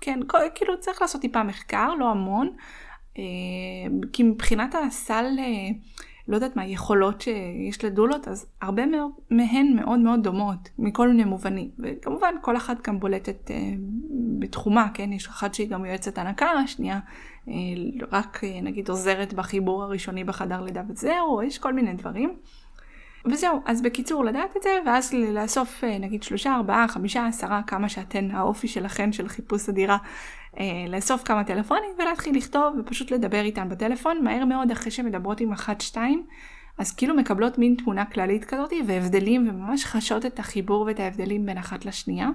כן, 0.00 0.20
כאילו 0.54 0.80
צריך 0.80 1.02
לעשות 1.02 1.20
טיפה 1.20 1.42
מחקר, 1.42 1.94
לא 1.94 2.10
המון, 2.10 2.50
אה, 3.18 3.22
כי 4.12 4.22
מבחינת 4.22 4.74
הסל, 4.74 5.24
אה, 5.38 5.68
לא 6.28 6.34
יודעת 6.34 6.56
מה, 6.56 6.66
יכולות 6.66 7.20
שיש 7.20 7.84
לדולות, 7.84 8.28
אז 8.28 8.46
הרבה 8.60 8.82
מהן 9.30 9.72
מאוד 9.76 9.98
מאוד 9.98 10.22
דומות, 10.22 10.68
מכל 10.78 11.08
מיני 11.08 11.24
מובנים. 11.24 11.70
וכמובן, 11.78 12.34
כל 12.40 12.56
אחת 12.56 12.88
גם 12.88 13.00
בולטת 13.00 13.50
אה, 13.50 13.56
בתחומה, 14.38 14.88
כן? 14.94 15.12
יש 15.12 15.26
אחת 15.26 15.54
שהיא 15.54 15.68
גם 15.68 15.84
יועצת 15.84 16.18
הנקה, 16.18 16.50
השנייה 16.50 17.00
רק 18.12 18.40
נגיד 18.62 18.88
עוזרת 18.88 19.34
בחיבור 19.34 19.82
הראשוני 19.82 20.24
בחדר 20.24 20.62
לידה 20.62 20.82
וזהו, 20.88 21.42
יש 21.42 21.58
כל 21.58 21.72
מיני 21.72 21.94
דברים. 21.94 22.36
וזהו, 23.30 23.60
אז 23.64 23.82
בקיצור 23.82 24.24
לדעת 24.24 24.56
את 24.56 24.62
זה, 24.62 24.70
ואז 24.86 25.14
לאסוף 25.14 25.84
אה, 25.84 25.98
נגיד 25.98 26.22
שלושה, 26.22 26.54
ארבעה, 26.54 26.88
חמישה, 26.88 27.26
עשרה, 27.26 27.60
כמה 27.66 27.88
שאתן, 27.88 28.30
האופי 28.30 28.68
שלכן 28.68 29.12
של 29.12 29.28
חיפוש 29.28 29.68
הדירה, 29.68 29.96
אה, 30.58 30.64
לאסוף 30.88 31.22
כמה 31.22 31.44
טלפונים 31.44 31.90
ולהתחיל 31.98 32.36
לכתוב 32.36 32.74
ופשוט 32.78 33.10
לדבר 33.10 33.40
איתן 33.40 33.68
בטלפון, 33.68 34.24
מהר 34.24 34.44
מאוד 34.44 34.70
אחרי 34.70 34.90
שמדברות 34.90 35.40
עם 35.40 35.52
אחת, 35.52 35.80
שתיים, 35.80 36.26
אז 36.78 36.94
כאילו 36.94 37.14
מקבלות 37.14 37.58
מין 37.58 37.74
תמונה 37.74 38.04
כללית 38.04 38.44
כזאת 38.44 38.72
והבדלים 38.86 39.48
וממש 39.48 39.84
חשות 39.84 40.26
את 40.26 40.38
החיבור 40.38 40.82
ואת 40.82 41.00
ההבדלים 41.00 41.46
בין 41.46 41.58
אחת 41.58 41.84
לשנייה. 41.84 42.28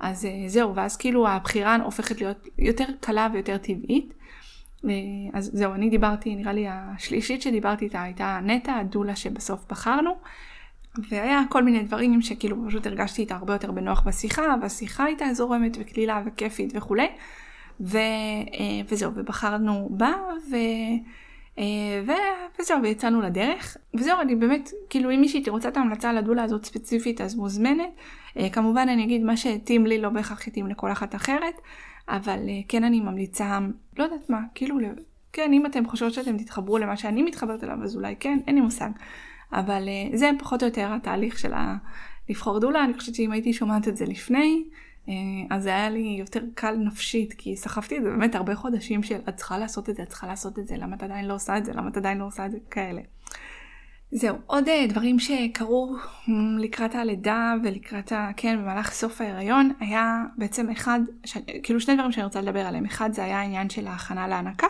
אז 0.00 0.24
אה, 0.24 0.30
זהו, 0.46 0.74
ואז 0.74 0.96
כאילו 0.96 1.28
הבחירה 1.28 1.76
הופכת 1.76 2.20
להיות 2.20 2.48
יותר 2.58 2.84
קלה 3.00 3.28
ויותר 3.32 3.56
טבעית. 3.58 4.14
אה, 4.88 4.92
אז 5.32 5.50
זהו, 5.54 5.74
אני 5.74 5.90
דיברתי, 5.90 6.34
נראה 6.34 6.52
לי 6.52 6.66
השלישית 6.68 7.42
שדיברתי 7.42 7.84
איתה 7.84 8.02
הייתה 8.02 8.40
נטע, 8.42 8.74
הדולה 8.74 9.16
שבסוף 9.16 9.64
בחרנו. 9.70 10.10
והיה 11.10 11.42
כל 11.48 11.62
מיני 11.62 11.82
דברים 11.82 12.22
שכאילו 12.22 12.56
פשוט 12.68 12.86
הרגשתי 12.86 13.22
איתה 13.22 13.34
הרבה 13.34 13.52
יותר 13.52 13.70
בנוח 13.70 14.02
בשיחה, 14.06 14.42
והשיחה 14.62 15.04
הייתה 15.04 15.24
זורמת 15.34 15.76
וקלילה 15.80 16.22
וכיפית 16.26 16.72
וכולי. 16.76 17.08
ו, 17.80 17.98
אה, 17.98 18.80
וזהו, 18.88 19.12
ובחרנו 19.14 19.88
בה, 19.90 20.12
ו, 20.50 20.56
אה, 21.58 21.64
ו, 22.06 22.12
וזהו, 22.60 22.82
ויצאנו 22.82 23.20
לדרך. 23.20 23.76
וזהו, 23.94 24.20
אני 24.20 24.34
באמת, 24.34 24.70
כאילו 24.90 25.10
אם 25.10 25.20
מישהי 25.20 25.42
רוצה 25.48 25.68
את 25.68 25.76
ההמלצה 25.76 26.12
לדולה 26.12 26.42
הזאת 26.42 26.64
ספציפית, 26.64 27.20
אז 27.20 27.34
מוזמנת. 27.34 27.90
כמובן 28.52 28.88
אני 28.88 29.04
אגיד 29.04 29.22
מה 29.22 29.36
שהתאים 29.36 29.86
לי 29.86 30.00
לא 30.00 30.08
בהכרח 30.08 30.46
התאים 30.46 30.66
לכל 30.66 30.92
אחת 30.92 31.14
אחרת. 31.14 31.54
אבל 32.08 32.38
uh, 32.46 32.66
כן 32.68 32.84
אני 32.84 33.00
ממליצה, 33.00 33.58
לא 33.98 34.04
יודעת 34.04 34.30
מה, 34.30 34.40
כאילו, 34.54 34.76
כן, 35.32 35.52
אם 35.52 35.66
אתם 35.66 35.86
חושבות 35.86 36.12
שאתם 36.12 36.38
תתחברו 36.38 36.78
למה 36.78 36.96
שאני 36.96 37.22
מתחברת 37.22 37.64
אליו, 37.64 37.84
אז 37.84 37.96
אולי 37.96 38.16
כן, 38.20 38.38
אין 38.46 38.54
לי 38.54 38.60
מושג. 38.60 38.90
אבל 39.52 39.88
uh, 40.12 40.16
זה 40.16 40.30
פחות 40.38 40.62
או 40.62 40.68
יותר 40.68 40.92
התהליך 40.92 41.38
של 41.38 41.52
ה... 41.52 41.76
לבחור 42.28 42.60
דולה, 42.60 42.84
אני 42.84 42.94
חושבת 42.94 43.14
שאם 43.14 43.32
הייתי 43.32 43.52
שומעת 43.52 43.88
את 43.88 43.96
זה 43.96 44.04
לפני, 44.04 44.64
uh, 45.06 45.10
אז 45.50 45.62
זה 45.62 45.68
היה 45.68 45.90
לי 45.90 46.16
יותר 46.18 46.40
קל 46.54 46.76
נפשית, 46.76 47.32
כי 47.32 47.56
סחבתי 47.56 47.98
את 47.98 48.02
זה 48.02 48.10
באמת 48.10 48.34
הרבה 48.34 48.54
חודשים 48.54 49.02
של 49.02 49.18
את 49.28 49.36
צריכה 49.36 49.58
לעשות 49.58 49.90
את 49.90 49.96
זה, 49.96 50.02
את 50.02 50.08
צריכה 50.08 50.26
לעשות 50.26 50.58
את 50.58 50.66
זה, 50.66 50.76
למה 50.76 50.96
את 50.96 51.02
עדיין 51.02 51.24
לא 51.24 51.34
עושה 51.34 51.58
את 51.58 51.64
זה, 51.64 51.72
למה 51.72 51.88
את 51.88 51.96
עדיין 51.96 52.18
לא 52.18 52.26
עושה 52.26 52.46
את 52.46 52.50
זה, 52.50 52.58
כאלה. 52.70 53.00
זהו, 54.12 54.36
עוד 54.46 54.64
uh, 54.68 54.88
דברים 54.88 55.18
שקרו 55.18 55.96
לקראת 56.58 56.94
הלידה 56.94 57.54
ולקראת, 57.64 58.12
ה... 58.12 58.30
כן, 58.36 58.58
במהלך 58.58 58.92
סוף 58.92 59.20
ההיריון, 59.20 59.72
היה 59.80 60.24
בעצם 60.36 60.70
אחד, 60.70 61.00
ש... 61.24 61.36
כאילו 61.62 61.80
שני 61.80 61.94
דברים 61.94 62.12
שאני 62.12 62.24
רוצה 62.24 62.40
לדבר 62.40 62.66
עליהם. 62.66 62.84
אחד 62.84 63.12
זה 63.12 63.24
היה 63.24 63.40
העניין 63.40 63.70
של 63.70 63.86
ההכנה 63.86 64.28
להנקה, 64.28 64.66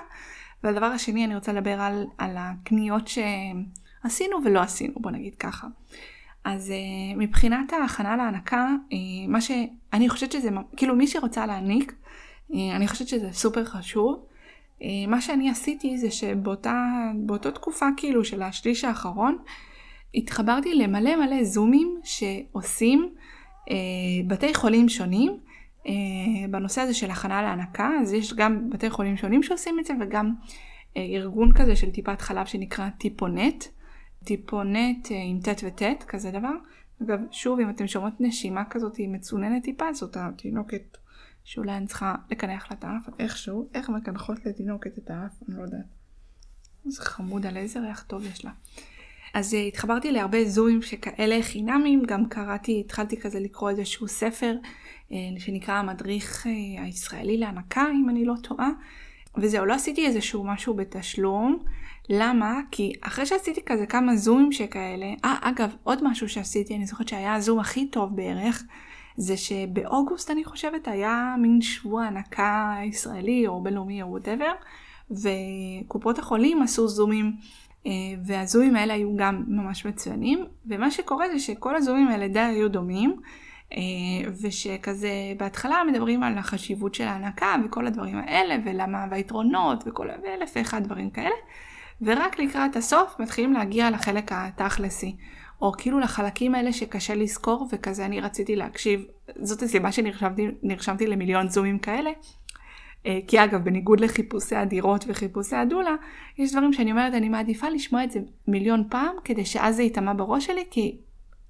והדבר 0.65 0.87
השני 0.87 1.25
אני 1.25 1.35
רוצה 1.35 1.53
לדבר 1.53 1.81
על, 1.81 2.07
על 2.19 2.37
הקניות 2.39 3.09
שעשינו 3.09 4.37
ולא 4.45 4.61
עשינו, 4.61 4.95
בוא 4.97 5.11
נגיד 5.11 5.35
ככה. 5.35 5.67
אז 6.45 6.71
uh, 6.71 7.19
מבחינת 7.19 7.73
ההכנה 7.73 8.17
להנקה, 8.17 8.69
uh, 8.91 8.95
מה 9.29 9.41
שאני 9.41 10.09
חושבת 10.09 10.33
שזה, 10.33 10.51
כאילו 10.77 10.97
מי 10.97 11.07
שרוצה 11.07 11.47
להעניק, 11.47 11.95
אני 12.55 12.89
חושבת 12.89 13.09
שזה 13.09 13.29
סופר 13.33 13.65
חשוב. 13.65 14.30
אה, 14.83 15.07
מה 15.09 15.21
שאני 15.21 15.51
עשיתי 15.51 15.99
זה 15.99 16.11
שבאותה 16.11 17.51
תקופה 17.55 17.87
כאילו 17.97 18.25
של 18.25 18.43
השליש 18.43 18.85
האחרון, 18.85 19.39
התחברתי 20.15 20.75
למלא 20.75 21.17
מלא 21.17 21.45
זומים 21.45 22.01
שעושים 22.05 23.15
אה, 23.71 23.77
בתי 24.27 24.55
חולים 24.55 24.89
שונים 24.89 25.37
אה, 25.87 25.93
בנושא 26.51 26.81
הזה 26.81 26.95
של 26.95 27.11
הכנה 27.11 27.43
להנקה, 27.43 27.91
אז 28.01 28.13
יש 28.13 28.35
גם 28.35 28.71
בתי 28.71 28.91
חולים 28.91 29.17
שונים 29.17 29.43
שעושים 29.43 29.81
את 29.81 29.85
זה 29.85 29.95
וגם 30.01 30.35
אה, 30.97 31.03
ארגון 31.03 31.53
כזה 31.55 31.77
של 31.77 31.91
טיפת 31.91 32.21
חלב 32.21 32.47
שנקרא 32.47 32.89
טיפונט, 32.99 33.65
טיפונט 34.25 35.13
אה, 35.13 35.17
עם 35.27 35.41
ט' 35.41 35.65
וט', 35.65 36.03
כזה 36.09 36.31
דבר. 36.31 36.53
אגב, 37.03 37.19
שוב, 37.31 37.61
אם 37.61 37.71
אתם 37.71 37.87
שומעות 37.87 38.15
נשימה 38.21 38.65
כזאת 38.65 38.97
היא 38.97 39.09
מצוננת 39.09 39.63
טיפה, 39.63 39.93
זאת 39.93 40.17
התינוקת 40.17 40.97
שאולי 41.45 41.77
אני 41.77 41.87
צריכה 41.87 42.15
לקנח 42.31 42.71
לה 42.71 42.77
את 42.79 42.85
האף, 42.85 43.09
איכשהו, 43.19 43.69
איך 43.75 43.89
מקנחות 43.89 44.47
לתינוקת 44.47 44.99
את 44.99 45.11
האף, 45.11 45.33
אני 45.49 45.57
לא 45.57 45.63
יודעת. 45.63 45.87
איזה 46.87 47.03
חמוד 47.03 47.47
על 47.47 47.57
איזה 47.57 47.81
ריח 47.81 48.03
טוב 48.03 48.25
יש 48.25 48.45
לה. 48.45 48.51
אז 49.35 49.55
uh, 49.55 49.57
התחברתי 49.57 50.13
להרבה 50.13 50.45
זומים 50.45 50.83
שכאלה 50.83 51.43
חינמים, 51.43 52.03
גם 52.07 52.29
קראתי, 52.29 52.83
התחלתי 52.85 53.21
כזה 53.21 53.41
לקרוא 53.41 53.71
איזשהו 53.71 54.09
ספר 54.09 54.57
uh, 55.09 55.13
שנקרא 55.39 55.75
המדריך 55.75 56.47
uh, 56.47 56.49
הישראלי 56.81 57.39
להנקה, 57.39 57.87
אם 57.95 58.11
אני 58.11 58.25
לא 58.25 58.35
טועה. 58.43 58.71
וזהו, 59.37 59.67
לא 59.67 59.75
עשיתי 59.75 60.07
איזשהו 60.07 60.45
משהו 60.45 60.75
בתשלום. 60.75 61.65
למה? 62.09 62.61
כי 62.71 62.93
אחרי 63.01 63.27
שעשיתי 63.27 63.61
כזה 63.67 63.87
כמה 63.87 64.17
זומים 64.17 64.53
שכאלה, 64.53 65.07
אה, 65.25 65.37
אגב, 65.41 65.77
עוד 65.83 66.05
משהו 66.05 66.29
שעשיתי, 66.29 66.77
אני 66.77 66.87
זוכרת 66.87 67.09
שהיה 67.09 67.35
הזום 67.35 67.59
הכי 67.59 67.87
טוב 67.87 68.17
בערך, 68.17 68.63
זה 69.17 69.37
שבאוגוסט 69.37 70.31
אני 70.31 70.45
חושבת 70.45 70.89
היה 70.89 71.35
מין 71.39 71.63
שבוע 71.63 72.05
הנקה 72.05 72.77
ישראלי 72.85 73.47
או 73.47 73.63
בינלאומי 73.63 74.03
או 74.03 74.09
וואטאבר, 74.09 74.53
וקופות 75.11 76.19
החולים 76.19 76.63
עשו 76.63 76.89
זומים, 76.89 77.33
אה, 77.87 77.93
והזומים 78.25 78.77
האלה 78.77 78.95
היו 78.95 79.17
גם 79.17 79.45
ממש 79.49 79.87
מצוינים, 79.87 80.47
ומה 80.67 80.91
שקורה 80.91 81.29
זה 81.33 81.39
שכל 81.39 81.77
הזומים 81.77 82.09
האלה 82.09 82.29
די 82.29 82.41
היו 82.41 82.71
דומים. 82.71 83.17
אה, 83.73 84.31
ושכזה 84.43 85.11
בהתחלה 85.37 85.83
מדברים 85.93 86.23
על 86.23 86.39
החשיבות 86.39 86.95
של 86.95 87.05
ההנקה 87.05 87.55
וכל 87.65 87.87
הדברים 87.87 88.19
האלה 88.19 88.57
ולמה 88.65 89.07
והיתרונות 89.11 89.85
וכל 89.87 90.09
ואלף 90.23 90.53
ואחד 90.57 90.85
דברים 90.85 91.11
כאלה 91.11 91.35
ורק 92.03 92.39
לקראת 92.39 92.77
הסוף 92.77 93.17
מתחילים 93.19 93.53
להגיע 93.53 93.91
לחלק 93.91 94.33
התכלסי 94.33 95.17
או 95.61 95.73
כאילו 95.79 95.99
לחלקים 95.99 96.55
האלה 96.55 96.73
שקשה 96.73 97.15
לזכור 97.15 97.69
וכזה 97.73 98.05
אני 98.05 98.21
רציתי 98.21 98.57
להקשיב. 98.57 99.05
זאת 99.43 99.63
הסיבה 99.63 99.93
שנרשמתי 99.93 101.07
למיליון 101.07 101.49
זומים 101.49 101.79
כאלה. 101.79 102.11
אה, 103.07 103.19
כי 103.27 103.45
אגב 103.45 103.65
בניגוד 103.65 104.01
לחיפושי 104.01 104.57
הדירות 104.57 105.05
וחיפושי 105.09 105.57
הדולה 105.57 105.95
יש 106.39 106.53
דברים 106.53 106.73
שאני 106.73 106.91
אומרת 106.91 107.15
אני 107.15 107.29
מעדיפה 107.29 107.69
לשמוע 107.69 108.05
את 108.05 108.11
זה 108.11 108.21
מיליון 108.49 108.85
פעם 108.91 109.17
כדי 109.25 109.45
שאז 109.45 109.77
זה 109.77 109.83
ייטמע 109.83 110.13
בראש 110.13 110.47
שלי 110.47 110.65
כי 110.71 110.97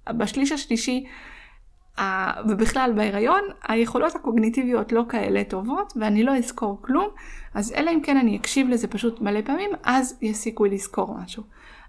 בשליש 0.08 0.52
השלישי 0.52 1.04
ובכלל 2.48 2.92
בהיריון 2.96 3.40
היכולות 3.68 4.14
הקוגניטיביות 4.14 4.92
לא 4.92 5.02
כאלה 5.08 5.44
טובות 5.44 5.92
ואני 5.96 6.22
לא 6.22 6.36
אזכור 6.36 6.78
כלום. 6.82 7.08
אז 7.54 7.72
אלא 7.76 7.90
אם 7.90 8.00
כן 8.02 8.16
אני 8.16 8.36
אקשיב 8.36 8.68
לזה 8.68 8.88
פשוט 8.88 9.20
מלא 9.20 9.40
פעמים 9.44 9.70
אז 9.82 10.18
יש 10.22 10.36
סיכוי 10.36 10.70
לזכור 10.70 11.16
משהו. 11.24 11.42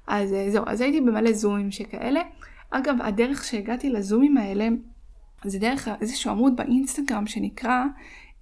אז 0.07 0.33
אה, 0.33 0.51
זהו 0.51 0.63
אז 0.67 0.81
הייתי 0.81 1.01
במלא 1.01 1.33
זומים 1.33 1.71
שכאלה. 1.71 2.21
אגב 2.69 2.95
הדרך 3.01 3.43
שהגעתי 3.43 3.89
לזומים 3.89 4.37
האלה 4.37 4.67
זה 5.43 5.59
דרך 5.59 5.87
איזשהו 6.01 6.31
עמוד 6.31 6.55
באינסטגרם 6.55 7.27
שנקרא 7.27 7.83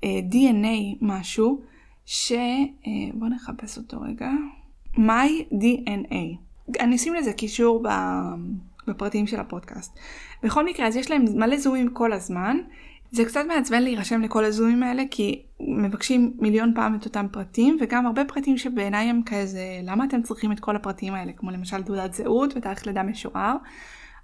אה, 0.04 0.19
DNA 0.32 0.98
משהו 1.02 1.62
ש... 2.06 2.32
Uh, 2.32 2.88
בוא 3.13 3.28
נחפש 3.28 3.78
אותו 3.78 4.02
רגע. 4.02 4.30
My 4.95 5.54
DNA. 5.54 6.38
אני 6.80 6.95
אשים 6.95 7.13
לזה 7.13 7.34
קישור. 7.34 7.84
בפרטים 8.88 9.28
של 9.28 9.39
הפודקאסט. 9.39 10.00
בכל 10.43 10.65
מקרה, 10.65 10.88
אז 10.88 10.95
יש 10.95 11.12
להם 11.12 11.26
מלא 11.36 11.58
זומים 11.58 11.89
כל 11.89 12.13
הזמן. 12.13 12.58
זה 13.12 13.26
קצת 13.26 13.41
מעצבן 13.48 13.84
להירשם 13.84 14.22
לכל 14.22 14.45
הזומים 14.45 14.84
האלה, 14.84 15.04
כי 15.12 15.43
מבקשים 15.60 16.34
מיליון 16.39 16.74
פעם 16.76 16.95
את 16.95 17.06
אותם 17.06 17.28
פרטים, 17.32 17.78
וגם 17.82 18.06
הרבה 18.06 18.26
פרטים 18.26 18.58
שבעיניי 18.58 19.10
הם 19.10 19.22
כזה, 19.26 19.80
למה 19.84 20.06
אתם 20.06 20.22
צריכים 20.22 20.52
את 20.52 20.60
כל 20.60 20.76
הפרטים 20.76 21.13
האלה? 21.13 21.32
כמו 21.32 21.52
למשל 21.52 21.84
תעודת 21.84 22.13
זהות 22.13 22.54
ותאריך 22.56 22.88
לידה 22.88 23.04
משוער. 23.04 23.56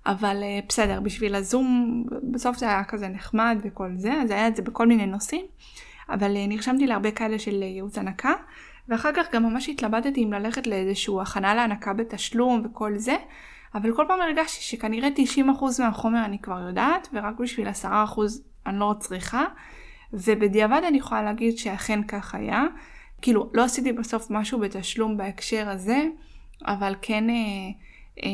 אבל 0.05 0.43
uh, 0.43 0.65
בסדר, 0.69 0.99
בשביל 1.01 1.35
הזום, 1.35 2.03
בסוף 2.31 2.57
זה 2.57 2.65
היה 2.65 2.83
כזה 2.83 3.07
נחמד 3.07 3.57
וכל 3.63 3.89
זה, 3.97 4.13
אז 4.13 4.31
היה 4.31 4.47
את 4.47 4.55
זה 4.55 4.61
בכל 4.61 4.87
מיני 4.87 5.05
נושאים. 5.05 5.45
אבל 6.09 6.35
uh, 6.35 6.49
נרשמתי 6.49 6.87
להרבה 6.87 7.11
כאלה 7.11 7.39
של 7.39 7.61
uh, 7.61 7.65
ייעוץ 7.65 7.97
הנקה, 7.97 8.33
ואחר 8.89 9.09
כך 9.15 9.31
גם 9.33 9.43
ממש 9.43 9.69
התלבטתי 9.69 10.23
אם 10.23 10.33
ללכת 10.33 10.67
לאיזשהו 10.67 11.21
הכנה 11.21 11.55
להנקה 11.55 11.93
בתשלום 11.93 12.61
וכל 12.65 12.97
זה, 12.97 13.15
אבל 13.75 13.95
כל 13.95 14.05
פעם 14.07 14.21
הרגשתי 14.21 14.63
שכנראה 14.63 15.09
90% 15.37 15.41
מהחומר 15.79 16.25
אני 16.25 16.39
כבר 16.39 16.59
יודעת, 16.67 17.07
ורק 17.13 17.39
בשביל 17.39 17.67
10% 17.67 17.87
אני 18.65 18.79
לא 18.79 18.95
צריכה. 18.99 19.45
ובדיעבד 20.13 20.81
אני 20.87 20.97
יכולה 20.97 21.23
להגיד 21.23 21.57
שאכן 21.57 22.03
כך 22.03 22.35
היה. 22.35 22.63
כאילו, 23.21 23.49
לא 23.53 23.63
עשיתי 23.63 23.91
בסוף 23.91 24.27
משהו 24.29 24.59
בתשלום 24.59 25.17
בהקשר 25.17 25.69
הזה, 25.69 26.07
אבל 26.65 26.95
כן 27.01 27.29
אה, 27.29 27.35
אה, 28.23 28.29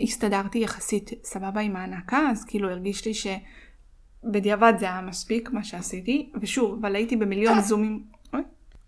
הסתדרתי 0.00 0.58
יחסית 0.58 1.10
סבבה 1.24 1.60
עם 1.60 1.76
ההנקה, 1.76 2.28
אז 2.30 2.44
כאילו 2.44 2.70
הרגיש 2.70 3.06
לי 3.06 3.12
שבדיעבד 3.14 4.72
זה 4.78 4.86
היה 4.86 5.00
מספיק 5.00 5.50
מה 5.52 5.64
שעשיתי, 5.64 6.30
ושוב, 6.40 6.78
אבל 6.80 6.96
הייתי 6.96 7.16
במיליון 7.16 7.60
זומים 7.60 8.04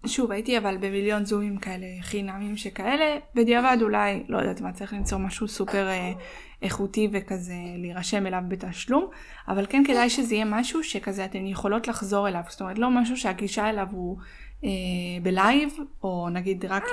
שוב, 0.07 0.33
הייתי 0.33 0.59
אבל 0.59 0.77
במיליון 0.77 1.25
זומים 1.25 1.59
כאלה 1.59 1.87
חינמים 2.01 2.57
שכאלה, 2.57 3.19
בדיעבד 3.35 3.77
אולי, 3.83 4.23
לא 4.29 4.39
יודעת 4.39 4.61
מה, 4.61 4.73
צריך 4.73 4.93
למצוא 4.93 5.19
משהו 5.19 5.49
סופר 5.49 5.89
אה, 5.89 6.13
איכותי 6.63 7.09
וכזה 7.13 7.55
להירשם 7.77 8.27
אליו 8.27 8.43
בתשלום, 8.49 9.11
אבל 9.49 9.67
כן 9.69 9.85
כדאי 9.85 10.11
שזה 10.11 10.35
יהיה 10.35 10.45
משהו 10.45 10.85
שכזה 10.85 11.25
אתן 11.25 11.47
יכולות 11.47 11.89
לחזור 11.89 12.29
אליו, 12.29 12.43
זאת 12.49 12.61
אומרת 12.61 12.79
לא 12.79 12.91
משהו 12.91 13.17
שהגישה 13.17 13.71
אליו 13.71 13.87
הוא 13.91 14.17
אה, 14.65 14.69
בלייב, 15.23 15.77
או 16.03 16.29
נגיד 16.29 16.65
רק, 16.65 16.85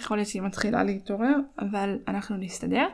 יכול 0.00 0.16
להיות 0.16 0.28
שהיא 0.28 0.42
מתחילה 0.42 0.84
להתעורר, 0.84 1.36
אבל 1.58 1.98
אנחנו 2.08 2.36
נסתדר. 2.36 2.86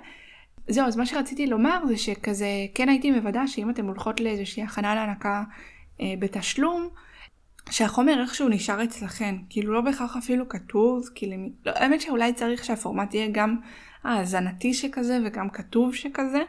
זהו, 0.69 0.87
אז 0.87 0.97
מה 0.97 1.07
שרציתי 1.07 1.47
לומר 1.47 1.87
זה 1.87 1.97
שכזה, 1.97 2.47
כן 2.75 2.89
הייתי 2.89 3.11
מוודא 3.11 3.47
שאם 3.47 3.71
אתן 3.71 3.87
הולכות 3.87 4.21
לאיזושהי 4.21 4.63
הכנה 4.63 4.95
להנקה 4.95 5.43
אה, 6.01 6.15
בתשלום, 6.19 6.89
שהחומר 7.71 8.23
איכשהו 8.23 8.49
נשאר 8.49 8.85
אצלכן, 8.85 9.35
כאילו 9.51 9.73
לא 9.73 9.81
בהכרח 9.81 10.17
אפילו 10.17 10.49
כתוב, 10.49 11.03
כאילו, 11.15 11.37
לא, 11.67 11.73
האמת 11.75 12.01
שאולי 12.01 12.33
צריך 12.33 12.65
שהפורמט 12.65 13.15
יהיה 13.15 13.29
גם 13.33 13.57
האזנתי 14.05 14.75
שכזה 14.75 15.19
וגם 15.25 15.51
כתוב 15.51 15.95
שכזה, 15.95 16.43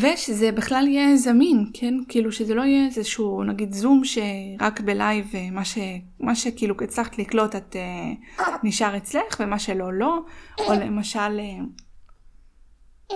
ושזה 0.00 0.52
בכלל 0.52 0.88
יהיה 0.88 1.16
זמין, 1.16 1.70
כן? 1.74 1.94
כאילו 2.08 2.32
שזה 2.32 2.54
לא 2.54 2.62
יהיה 2.62 2.86
איזשהו 2.86 3.44
נגיד 3.44 3.72
זום 3.72 4.02
שרק 4.04 4.80
בלייב 4.80 5.30
אה, 5.34 5.50
מה, 5.50 5.64
ש, 5.64 5.78
מה 6.20 6.34
שכאילו 6.34 6.74
הצלחת 6.84 7.18
לקלוט 7.18 7.56
את 7.56 7.76
uh, 7.76 8.42
נשאר 8.62 8.96
אצלך 8.96 9.36
ומה 9.40 9.58
שלא 9.58 9.92
לא, 9.92 10.18
או 10.58 10.72
למשל... 10.72 11.40
Uh, 11.40 13.14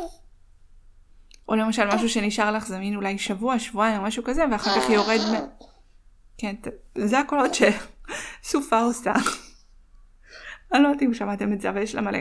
או 1.49 1.55
למשל 1.55 1.95
משהו 1.95 2.09
שנשאר 2.09 2.53
לך 2.53 2.67
זמין 2.67 2.97
אולי 2.97 3.19
שבוע, 3.19 3.59
שבועיים 3.59 3.99
או 3.99 4.03
משהו 4.03 4.25
כזה, 4.25 4.45
ואחר 4.53 4.81
כך 4.81 4.91
יורד... 4.91 5.21
כן, 6.39 6.55
זה 6.95 7.19
הקולות 7.19 7.51
שסופה 8.43 8.81
עושה. 8.81 9.13
אני 10.73 10.83
לא 10.83 10.89
יודעת 10.89 11.03
אם 11.03 11.15
שמעתם 11.15 11.53
את 11.53 11.61
זה, 11.61 11.71
אבל 11.71 11.83
יש 11.83 11.95
לה 11.95 12.01
מלא 12.01 12.19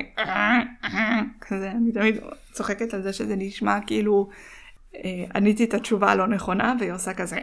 כזה, 1.41 1.71
אני 1.71 1.91
תמיד 1.91 2.15
צוחקת 2.51 2.93
על 2.93 3.01
זה 3.01 3.13
שזה 3.13 3.35
נשמע 3.37 3.79
כאילו 3.87 4.29
אה, 4.95 5.25
עניתי 5.35 5.63
את 5.63 5.73
התשובה 5.73 6.11
הלא 6.11 6.27
נכונה, 6.27 6.73
והיא 6.79 6.91
עושה 6.91 7.13
כזה, 7.13 7.37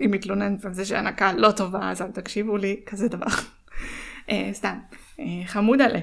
היא 0.00 0.08
מתלוננת 0.08 0.64
על 0.64 0.74
זה 0.74 0.84
שהנקה 0.84 1.32
לא 1.32 1.50
טובה, 1.50 1.90
אז 1.90 2.02
אל 2.02 2.10
תקשיבו 2.10 2.56
לי, 2.56 2.80
כזה 2.86 3.08
דבר. 3.08 3.26
אה, 4.30 4.50
סתם, 4.52 4.78
אה, 5.20 5.24
חמוד 5.46 5.80
עלה. 5.80 6.00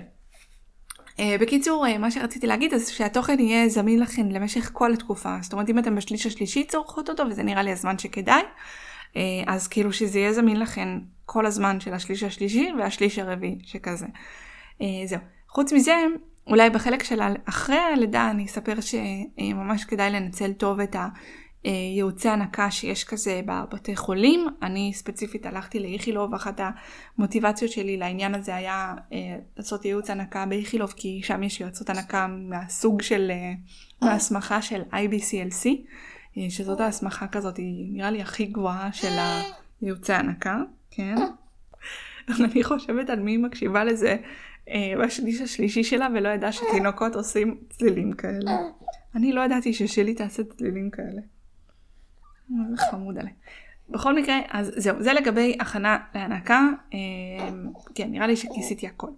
בקיצור, 1.39 1.85
מה 1.99 2.11
שרציתי 2.11 2.47
להגיד 2.47 2.75
זה 2.75 2.93
שהתוכן 2.93 3.39
יהיה 3.39 3.69
זמין 3.69 3.99
לכם 3.99 4.29
למשך 4.29 4.69
כל 4.73 4.93
התקופה. 4.93 5.37
זאת 5.41 5.53
אומרת, 5.53 5.69
אם 5.69 5.79
אתם 5.79 5.95
בשליש 5.95 6.25
השלישי 6.25 6.63
צורכות 6.63 7.09
אותו, 7.09 7.23
וזה 7.29 7.43
נראה 7.43 7.63
לי 7.63 7.71
הזמן 7.71 7.97
שכדאי, 7.97 8.41
אז 9.47 9.67
כאילו 9.67 9.93
שזה 9.93 10.19
יהיה 10.19 10.33
זמין 10.33 10.59
לכן 10.59 10.89
כל 11.25 11.45
הזמן 11.45 11.79
של 11.79 11.93
השליש 11.93 12.23
השלישי 12.23 12.69
והשליש 12.79 13.19
הרביעי 13.19 13.59
שכזה. 13.63 14.05
אה, 14.81 14.87
זהו. 15.05 15.19
חוץ 15.49 15.73
מזה, 15.73 15.95
אולי 16.47 16.69
בחלק 16.69 17.03
של 17.03 17.19
אחרי 17.45 17.77
הלידה 17.77 18.31
אני 18.31 18.45
אספר 18.45 18.73
שממש 18.81 19.85
כדאי 19.85 20.11
לנצל 20.11 20.53
טוב 20.53 20.79
את 20.79 20.95
הייעוצי 21.63 22.29
הנקה 22.29 22.71
שיש 22.71 23.03
כזה 23.03 23.41
בבתי 23.45 23.95
חולים. 23.95 24.47
אני 24.61 24.91
ספציפית 24.93 25.45
הלכתי 25.45 25.79
לאיכילוב, 25.79 26.33
אחת 26.33 26.61
המוטיבציות 27.17 27.71
שלי 27.71 27.97
לעניין 27.97 28.35
הזה 28.35 28.55
היה 28.55 28.95
אה, 29.13 29.17
לעשות 29.57 29.85
ייעוץ 29.85 30.09
הנקה 30.09 30.45
באיכילוב, 30.45 30.93
כי 30.95 31.21
שם 31.23 31.43
יש 31.43 31.61
יועצות 31.61 31.89
הנקה 31.89 32.27
מהסוג 32.27 33.01
של, 33.01 33.31
מההסמכה 34.01 34.61
של 34.61 34.81
IBCLC. 34.81 35.69
אה, 36.37 36.49
שזאת 36.49 36.79
ההסמכה 36.79 37.27
כזאת, 37.27 37.57
היא 37.57 37.93
נראה 37.93 38.11
לי 38.11 38.21
הכי 38.21 38.45
גבוהה 38.45 38.93
של 38.93 39.17
הייעוצי 39.81 40.13
הנקה, 40.13 40.57
כן? 40.91 41.15
אני 42.43 42.63
חושבת 42.63 43.09
על 43.09 43.19
מי 43.19 43.37
מקשיבה 43.37 43.83
לזה 43.83 44.17
אה, 44.69 44.93
בשליש 45.03 45.41
השלישי 45.41 45.83
שלה 45.83 46.07
ולא 46.13 46.29
ידעה 46.29 46.51
שתינוקות 46.51 47.15
עושים 47.15 47.57
צלילים 47.69 48.13
כאלה. 48.13 48.51
אני 49.15 49.33
לא 49.33 49.41
ידעתי 49.41 49.73
ששלי 49.73 50.13
תעשה 50.13 50.43
צלילים 50.43 50.89
כאלה. 50.89 51.21
זה 52.49 52.77
חמוד 52.91 53.17
עליה. 53.17 53.33
בכל 53.89 54.15
מקרה, 54.15 54.39
אז 54.49 54.71
זהו, 54.75 55.03
זה 55.03 55.13
לגבי 55.13 55.57
הכנה 55.59 55.97
להנקה. 56.15 56.67
אה, 56.93 56.99
כן, 57.95 58.11
נראה 58.11 58.27
לי 58.27 58.35
שכיסיתי 58.35 58.87
הכל. 58.87 59.09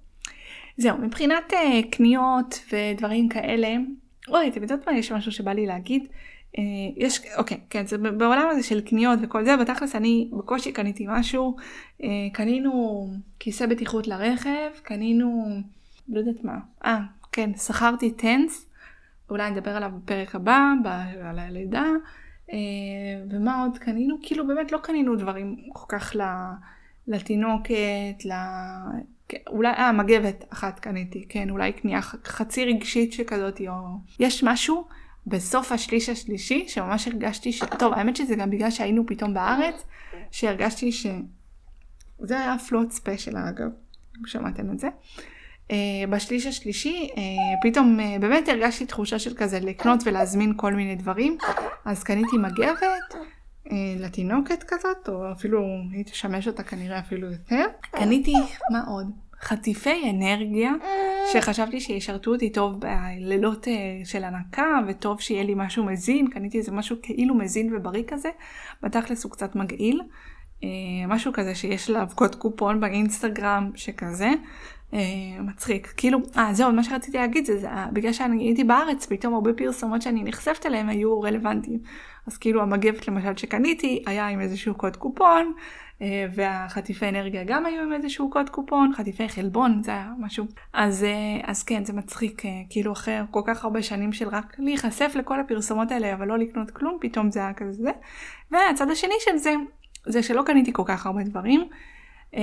זהו, 0.77 0.97
מבחינת 0.97 1.53
קניות 1.91 2.59
ודברים 2.71 3.29
כאלה, 3.29 3.75
אוי, 4.27 4.49
אתם 4.49 4.61
יודעות 4.61 4.87
מה? 4.87 4.97
יש 4.97 5.11
משהו 5.11 5.31
שבא 5.31 5.51
לי 5.53 5.65
להגיד. 5.65 6.07
אה, 6.57 6.63
יש, 6.95 7.21
אוקיי, 7.37 7.59
כן, 7.69 7.85
זה 7.85 7.97
בעולם 7.97 8.47
הזה 8.51 8.63
של 8.63 8.81
קניות 8.81 9.19
וכל 9.21 9.45
זה, 9.45 9.57
בתכלס 9.57 9.95
אני 9.95 10.29
בקושי 10.37 10.71
קניתי 10.71 11.05
משהו, 11.09 11.55
אה, 12.03 12.07
קנינו 12.33 13.07
כיסא 13.39 13.65
בטיחות 13.65 14.07
לרכב, 14.07 14.69
קנינו, 14.83 15.45
לא 16.09 16.19
יודעת 16.19 16.43
מה, 16.43 16.57
אה, 16.85 16.99
כן, 17.31 17.51
שכרתי 17.57 18.11
טנס, 18.11 18.65
אולי 19.29 19.51
נדבר 19.51 19.75
עליו 19.75 19.91
בפרק 19.95 20.35
הבא, 20.35 20.73
על 21.23 21.39
הלידה, 21.39 21.85
אה, 22.51 22.57
ומה 23.29 23.63
עוד 23.63 23.77
קנינו? 23.77 24.17
כאילו 24.21 24.47
באמת 24.47 24.71
לא 24.71 24.77
קנינו 24.77 25.15
דברים 25.15 25.55
כל 25.73 25.85
כך. 25.97 26.15
לתינוקת, 27.07 28.25
ל... 28.25 28.31
אולי, 29.47 29.69
אה, 29.69 29.91
מגבת 29.91 30.43
אחת 30.53 30.79
קניתי, 30.79 31.25
כן, 31.29 31.49
אולי 31.49 31.73
קנייה 31.73 32.01
חצי 32.01 32.65
רגשית 32.65 33.13
שכזאת, 33.13 33.61
או... 33.67 33.73
יש 34.19 34.43
משהו 34.43 34.85
בסוף 35.27 35.71
השליש 35.71 36.09
השלישי 36.09 36.65
שממש 36.67 37.07
הרגשתי 37.07 37.51
ש... 37.51 37.63
טוב, 37.79 37.93
האמת 37.93 38.15
שזה 38.15 38.35
גם 38.35 38.49
בגלל 38.49 38.71
שהיינו 38.71 39.03
פתאום 39.07 39.33
בארץ, 39.33 39.85
שהרגשתי 40.31 40.91
ש... 40.91 41.07
זה 42.19 42.39
היה 42.39 42.55
פלוט 42.69 42.91
ספיישל 42.91 43.37
אגב, 43.37 43.69
שמעתם 44.25 44.71
את 44.71 44.79
זה. 44.79 44.87
Uh, 45.67 45.73
בשליש 46.09 46.45
השלישי 46.45 47.09
uh, 47.11 47.17
פתאום 47.61 47.99
uh, 47.99 48.21
באמת 48.21 48.47
הרגשתי 48.47 48.85
תחושה 48.85 49.19
של 49.19 49.33
כזה 49.35 49.59
לקנות 49.59 50.03
ולהזמין 50.05 50.53
כל 50.57 50.73
מיני 50.73 50.95
דברים. 50.95 51.37
אז 51.85 52.03
קניתי 52.03 52.37
מגבת 52.37 53.15
לתינוקת 53.99 54.63
כזאת 54.67 55.09
או 55.09 55.31
אפילו 55.31 55.65
היא 55.91 56.05
תשמש 56.05 56.47
אותה 56.47 56.63
כנראה 56.63 56.99
אפילו 56.99 57.31
יותר. 57.31 57.65
קניתי 57.91 58.33
מה 58.71 58.83
עוד 58.87 59.11
חטיפי 59.41 60.09
אנרגיה 60.09 60.71
שחשבתי 61.33 61.79
שישרתו 61.79 62.31
אותי 62.31 62.49
טוב 62.49 62.79
בלילות 62.79 63.67
uh, 63.67 63.69
של 64.05 64.23
הנקה 64.23 64.79
וטוב 64.87 65.21
שיהיה 65.21 65.43
לי 65.43 65.53
משהו 65.55 65.83
מזין 65.83 66.27
קניתי 66.27 66.57
איזה 66.57 66.71
משהו 66.71 66.95
כאילו 67.01 67.35
מזין 67.35 67.75
ובריא 67.75 68.03
כזה 68.07 68.29
בתכלס 68.83 69.23
הוא 69.23 69.31
קצת 69.31 69.55
מגעיל 69.55 70.01
uh, 70.01 70.63
משהו 71.07 71.33
כזה 71.33 71.55
שיש 71.55 71.89
עליו 71.89 72.07
קוד 72.15 72.35
קופון 72.35 72.79
באינסטגרם 72.79 73.71
שכזה 73.75 74.29
אה, 74.93 75.41
מצחיק. 75.41 75.93
כאילו, 75.97 76.19
אה, 76.37 76.53
זהו, 76.53 76.73
מה 76.73 76.83
שרציתי 76.83 77.17
להגיד 77.17 77.45
זה, 77.45 77.57
זה 77.57 77.67
בגלל 77.93 78.13
שאני 78.13 78.43
הייתי 78.43 78.63
בארץ, 78.63 79.05
פתאום 79.05 79.33
הרבה 79.33 79.53
פרסומות 79.53 80.01
שאני 80.01 80.23
נחשפת 80.23 80.65
אליהן 80.65 80.89
היו 80.89 81.21
רלוונטיים. 81.21 81.79
אז 82.27 82.37
כאילו 82.37 82.61
המגבת 82.61 83.07
למשל 83.07 83.37
שקניתי 83.37 84.03
היה 84.05 84.27
עם 84.27 84.41
איזשהו 84.41 84.75
קוד 84.75 84.97
קופון, 84.97 85.53
אה, 85.55 85.59
והחטיפי 86.33 87.09
אנרגיה 87.09 87.43
גם 87.43 87.65
היו 87.65 87.81
עם 87.81 87.93
איזשהו 87.93 88.29
קוד 88.29 88.49
קופון, 88.49 88.91
חטיפי 88.97 89.29
חלבון, 89.29 89.83
זה 89.83 89.91
היה 89.91 90.11
משהו. 90.19 90.45
אז, 90.73 91.03
אה, 91.03 91.41
אז 91.43 91.63
כן, 91.63 91.85
זה 91.85 91.93
מצחיק, 91.93 92.45
אה, 92.45 92.49
כאילו 92.69 92.91
אחרי 92.91 93.17
כל 93.31 93.41
כך 93.45 93.63
הרבה 93.63 93.83
שנים 93.83 94.13
של 94.13 94.27
רק 94.27 94.55
להיחשף 94.59 95.11
לכל 95.15 95.39
הפרסומות 95.39 95.91
האלה, 95.91 96.13
אבל 96.13 96.27
לא 96.27 96.37
לקנות 96.37 96.71
כלום, 96.71 96.97
פתאום 97.01 97.31
זה 97.31 97.39
היה 97.39 97.53
כזה. 97.53 97.91
והצד 98.51 98.89
השני 98.89 99.13
של 99.19 99.37
זה, 99.37 99.53
זה 100.05 100.23
שלא 100.23 100.43
קניתי 100.45 100.73
כל 100.73 100.83
כך 100.85 101.05
הרבה 101.05 101.23
דברים. 101.23 101.67
אה, 102.35 102.41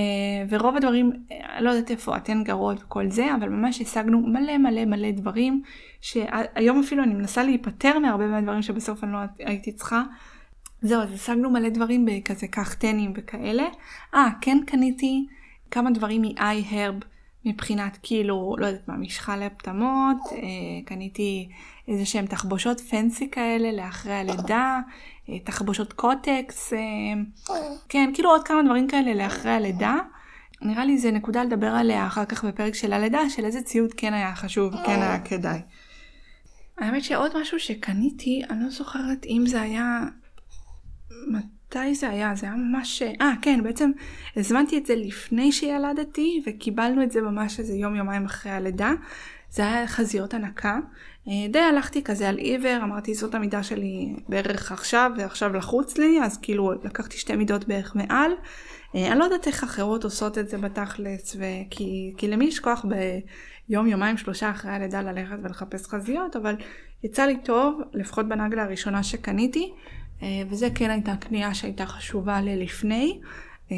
ורוב 0.48 0.76
הדברים, 0.76 1.12
אה, 1.32 1.60
לא 1.60 1.70
יודעת 1.70 1.90
איפה 1.90 2.16
אתן 2.16 2.44
גרות 2.44 2.82
וכל 2.82 3.10
זה, 3.10 3.34
אבל 3.34 3.48
ממש 3.48 3.80
השגנו 3.80 4.20
מלא 4.20 4.58
מלא 4.58 4.84
מלא 4.84 5.10
דברים, 5.10 5.62
שהיום 6.00 6.80
אפילו 6.80 7.02
אני 7.02 7.14
מנסה 7.14 7.42
להיפטר 7.42 7.98
מהרבה 7.98 8.26
מהדברים 8.26 8.62
שבסוף 8.62 9.04
אני 9.04 9.12
לא 9.12 9.18
הייתי 9.38 9.72
צריכה. 9.72 10.02
זהו, 10.82 11.02
אז 11.02 11.12
השגנו 11.12 11.50
מלא 11.50 11.68
דברים 11.68 12.06
בכזה 12.06 12.46
קחטנים 12.48 13.12
וכאלה. 13.16 13.66
אה, 14.14 14.28
כן 14.40 14.58
קניתי 14.66 15.26
כמה 15.70 15.90
דברים 15.90 16.22
מ-iHerb 16.22 17.04
מבחינת 17.44 17.98
כאילו, 18.02 18.56
לא 18.58 18.66
יודעת 18.66 18.88
מה, 18.88 18.96
משחה 18.96 19.36
לפטמות, 19.36 20.16
אה, 20.32 20.38
קניתי 20.84 21.48
איזה 21.88 22.06
שהם 22.06 22.26
תחבושות 22.26 22.80
פנסי 22.80 23.30
כאלה 23.30 23.72
לאחרי 23.72 24.14
הלידה, 24.14 24.80
אה, 25.28 25.38
תחבושות 25.38 25.92
קוטקס, 25.92 26.72
אה, 26.72 26.78
כן, 27.88 28.10
כאילו 28.14 28.30
עוד 28.30 28.44
כמה 28.44 28.62
דברים 28.62 28.88
כאלה 28.88 29.14
לאחרי 29.14 29.52
הלידה. 29.52 29.96
נראה 30.62 30.84
לי 30.84 30.98
זה 30.98 31.10
נקודה 31.10 31.44
לדבר 31.44 31.66
עליה 31.74 32.06
אחר 32.06 32.24
כך 32.24 32.44
בפרק 32.44 32.74
של 32.74 32.92
הלידה, 32.92 33.30
של 33.30 33.44
איזה 33.44 33.62
ציוד 33.62 33.94
כן 33.96 34.14
היה 34.14 34.34
חשוב, 34.34 34.76
כן 34.86 35.02
היה 35.02 35.18
כדאי. 35.18 35.60
האמת 36.78 37.04
שעוד 37.04 37.40
משהו 37.40 37.60
שקניתי, 37.60 38.42
אני 38.50 38.64
לא 38.64 38.70
זוכרת 38.70 39.26
אם 39.26 39.44
זה 39.46 39.60
היה... 39.60 40.00
מתי 41.26 41.94
זה 41.94 42.08
היה? 42.08 42.34
זה 42.34 42.46
היה 42.46 42.56
ממש... 42.56 43.02
אה, 43.02 43.32
כן, 43.42 43.62
בעצם 43.62 43.90
הזמנתי 44.36 44.78
את 44.78 44.86
זה 44.86 44.94
לפני 44.96 45.52
שילדתי, 45.52 46.42
וקיבלנו 46.46 47.02
את 47.02 47.10
זה 47.10 47.20
ממש 47.20 47.60
איזה 47.60 47.74
יום 47.74 47.96
יומיים 47.96 48.24
אחרי 48.24 48.52
הלידה. 48.52 48.92
זה 49.50 49.62
היה 49.62 49.86
חזיות 49.86 50.34
הנקה. 50.34 50.78
אה, 51.28 51.32
די 51.50 51.58
הלכתי 51.58 52.02
כזה 52.02 52.28
על 52.28 52.36
עיוור, 52.36 52.78
אמרתי 52.82 53.14
זאת 53.14 53.34
המידה 53.34 53.62
שלי 53.62 54.16
בערך 54.28 54.72
עכשיו, 54.72 55.10
ועכשיו 55.18 55.52
לחוץ 55.52 55.98
לי, 55.98 56.20
אז 56.22 56.38
כאילו 56.42 56.72
לקחתי 56.84 57.16
שתי 57.16 57.36
מידות 57.36 57.68
בערך 57.68 57.96
מעל. 57.96 58.32
אה, 58.94 59.12
אני 59.12 59.18
לא 59.18 59.24
יודעת 59.24 59.46
איך 59.46 59.64
אחרות 59.64 60.04
עושות 60.04 60.38
את 60.38 60.48
זה 60.48 60.58
בתכלס, 60.58 61.36
וכי, 61.36 62.14
כי 62.16 62.28
למי 62.28 62.44
יש 62.44 62.60
כוח 62.60 62.84
ביום, 62.84 63.86
יומיים, 63.86 64.16
שלושה 64.16 64.50
אחרי 64.50 64.70
הלידה 64.70 65.02
ללכת 65.02 65.36
ולחפש 65.42 65.86
חזיות, 65.86 66.36
אבל 66.36 66.56
יצא 67.04 67.24
לי 67.26 67.36
טוב, 67.44 67.80
לפחות 67.94 68.28
בנגלה 68.28 68.62
הראשונה 68.62 69.02
שקניתי, 69.02 69.72
וזה 70.22 70.68
כן 70.74 70.90
הייתה 70.90 71.16
קנייה 71.16 71.54
שהייתה 71.54 71.86
חשובה 71.86 72.40
ללפני. 72.40 73.20
אה, 73.72 73.76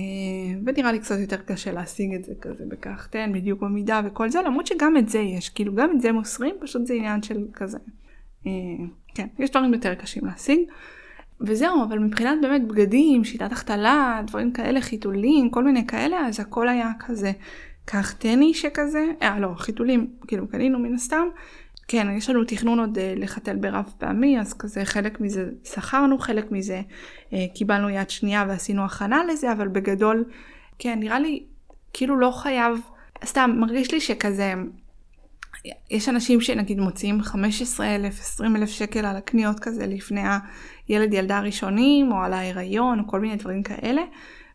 ונראה 0.67 0.93
לי 0.93 0.99
קצת 0.99 1.19
יותר 1.19 1.37
קשה 1.37 1.73
להשיג 1.73 2.15
את 2.15 2.25
זה 2.25 2.33
כזה 2.41 2.65
בכך, 2.69 3.09
תן 3.11 3.33
בדיוק 3.35 3.63
במידה 3.63 4.01
וכל 4.05 4.31
זה, 4.31 4.43
למרות 4.43 4.67
שגם 4.67 4.97
את 4.97 5.09
זה 5.09 5.19
יש, 5.19 5.49
כאילו 5.49 5.75
גם 5.75 5.91
את 5.97 6.01
זה 6.01 6.13
מוסרים, 6.13 6.55
פשוט 6.61 6.87
זה 6.87 6.95
עניין 6.95 7.23
של 7.23 7.47
כזה. 7.55 7.79
אה, 8.47 8.53
כן, 9.15 9.27
יש 9.39 9.51
דברים 9.51 9.75
יותר 9.75 9.95
קשים 9.95 10.27
להשיג. 10.27 10.61
וזהו, 11.41 11.85
אבל 11.85 11.99
מבחינת 11.99 12.39
באמת 12.43 12.67
בגדים, 12.67 13.25
שיטת 13.25 13.53
החתלה, 13.53 14.23
דברים 14.27 14.53
כאלה, 14.53 14.81
חיתולים, 14.81 15.51
כל 15.51 15.65
מיני 15.65 15.87
כאלה, 15.87 16.27
אז 16.27 16.41
הכל 16.41 16.69
היה 16.69 16.93
כזה 16.99 17.33
קחטני 17.85 18.55
שכזה, 18.55 19.07
אה 19.23 19.41
לא, 19.41 19.55
חיתולים, 19.57 20.11
כאילו 20.27 20.49
קנינו 20.49 20.79
מן 20.79 20.95
הסתם, 20.95 21.27
כן, 21.93 22.07
יש 22.17 22.31
לנו 22.31 22.45
תכנון 22.45 22.79
עוד 22.79 22.99
uh, 22.99 23.21
לחתל 23.21 23.57
ברב 23.57 23.93
פעמי, 23.99 24.41
אז 24.41 24.55
כזה 24.55 24.85
חלק 24.85 25.21
מזה 25.21 25.49
שכרנו, 25.65 26.19
חלק 26.19 26.51
מזה 26.51 26.83
uh, 27.31 27.35
קיבלנו 27.55 27.91
יד 27.91 28.11
שנייה 28.11 28.45
ועשינו 28.49 28.85
הכנה 28.85 29.25
לזה, 29.25 29.53
אבל 29.53 29.69
בגדול, 29.69 30.25
כן, 30.79 30.99
נראה 31.01 31.19
לי 31.19 31.43
כאילו 31.93 32.19
לא 32.19 32.31
חייב, 32.31 32.81
סתם, 33.25 33.51
מרגיש 33.57 33.93
לי 33.93 34.01
שכזה, 34.01 34.55
יש 35.91 36.09
אנשים 36.09 36.41
שנגיד 36.41 36.81
מוציאים 36.81 37.23
15 37.23 37.95
אלף, 37.95 38.21
20 38.21 38.57
אלף 38.57 38.71
שקל 38.71 39.07
על 39.07 39.17
הקניות 39.17 39.61
כזה 39.61 39.87
לפני 39.87 40.23
הילד 40.89 41.15
ילדה 41.15 41.39
הראשונים, 41.39 42.13
או 42.13 42.17
על 42.23 42.33
ההיריון, 42.33 43.01
או 43.01 43.07
כל 43.07 43.21
מיני 43.21 43.37
דברים 43.37 43.63
כאלה, 43.63 44.03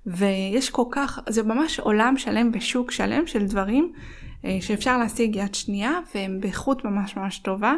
ויש 0.05 0.69
כל 0.69 0.85
כך, 0.91 1.19
זה 1.29 1.43
ממש 1.43 1.79
עולם 1.79 2.17
שלם 2.17 2.51
ושוק 2.53 2.91
שלם 2.91 3.27
של 3.27 3.45
דברים 3.45 3.91
אה, 3.95 4.24
שאפשר 4.61 4.97
להשיג 4.97 5.35
יד 5.35 5.55
שנייה 5.55 5.99
והם 6.15 6.39
באיכות 6.39 6.85
ממש 6.85 7.17
ממש 7.17 7.39
טובה, 7.39 7.73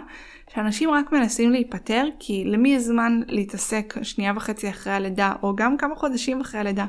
שאנשים 0.54 0.90
רק 0.90 1.12
מנסים 1.12 1.52
להיפטר 1.52 2.06
כי 2.20 2.44
למי 2.46 2.70
יש 2.70 2.82
זמן 2.82 3.22
להתעסק 3.28 3.96
שנייה 4.02 4.34
וחצי 4.36 4.70
אחרי 4.70 4.94
הלידה 4.94 5.34
או 5.44 5.56
גם 5.56 5.78
כמה 5.78 5.96
חודשים 5.96 6.42
אחרי 6.42 6.60
הלידה 6.60 6.86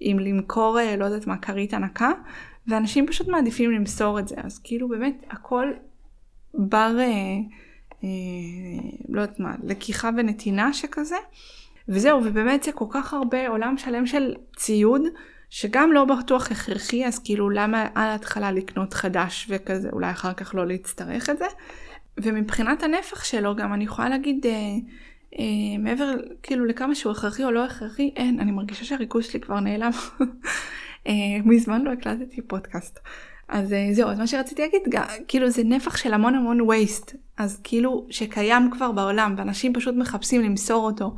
עם 0.00 0.18
למכור 0.18 0.80
אה, 0.80 0.96
לא 0.96 1.04
יודעת 1.04 1.26
מה 1.26 1.36
כרית 1.36 1.74
הנקה 1.74 2.10
ואנשים 2.66 3.06
פשוט 3.06 3.28
מעדיפים 3.28 3.70
למסור 3.70 4.18
את 4.18 4.28
זה. 4.28 4.34
אז 4.42 4.58
כאילו 4.58 4.88
באמת 4.88 5.24
הכל 5.30 5.72
בר 6.54 6.96
אה, 6.98 7.04
אה, 8.04 8.08
לא 9.08 9.20
יודעת 9.20 9.40
מה 9.40 9.54
לקיחה 9.62 10.10
ונתינה 10.16 10.72
שכזה. 10.72 11.16
וזהו 11.88 12.20
ובאמת 12.24 12.62
זה 12.62 12.72
כל 12.72 12.84
כך 12.90 13.14
הרבה 13.14 13.48
עולם 13.48 13.78
שלם 13.78 14.06
של 14.06 14.34
ציוד 14.56 15.02
שגם 15.50 15.92
לא 15.92 16.04
בטוח 16.04 16.50
הכרחי, 16.50 17.06
אז 17.06 17.18
כאילו 17.18 17.50
למה 17.50 17.86
על 17.94 18.08
ההתחלה 18.08 18.52
לקנות 18.52 18.94
חדש 18.94 19.46
וכזה, 19.48 19.88
אולי 19.92 20.10
אחר 20.10 20.32
כך 20.32 20.54
לא 20.54 20.66
להצטרך 20.66 21.30
את 21.30 21.38
זה. 21.38 21.44
ומבחינת 22.16 22.82
הנפח 22.82 23.24
שלו 23.24 23.56
גם 23.56 23.72
אני 23.72 23.84
יכולה 23.84 24.08
להגיד, 24.08 24.46
אה, 24.46 24.52
אה, 25.38 25.78
מעבר 25.78 26.14
כאילו 26.42 26.64
לכמה 26.64 26.94
שהוא 26.94 27.12
הכרחי 27.12 27.44
או 27.44 27.50
לא 27.50 27.64
הכרחי, 27.64 28.12
אין, 28.16 28.40
אני 28.40 28.52
מרגישה 28.52 28.84
שהריכוז 28.84 29.24
שלי 29.24 29.40
כבר 29.40 29.60
נעלם. 29.60 29.90
אה, 31.06 31.12
מזמן 31.44 31.82
לא 31.82 31.92
הקלטתי 31.92 32.42
פודקאסט. 32.42 32.98
אז 33.48 33.72
אה, 33.72 33.88
זהו, 33.92 34.08
אז 34.08 34.18
מה 34.18 34.26
שרציתי 34.26 34.62
להגיד, 34.62 34.82
כאילו 35.28 35.50
זה 35.50 35.62
נפח 35.64 35.96
של 35.96 36.14
המון 36.14 36.34
המון 36.34 36.60
וייסט, 36.60 37.14
אז 37.38 37.60
כאילו 37.64 38.06
שקיים 38.10 38.70
כבר 38.70 38.92
בעולם, 38.92 39.34
ואנשים 39.38 39.74
פשוט 39.74 39.94
מחפשים 39.94 40.42
למסור 40.42 40.86
אותו. 40.86 41.16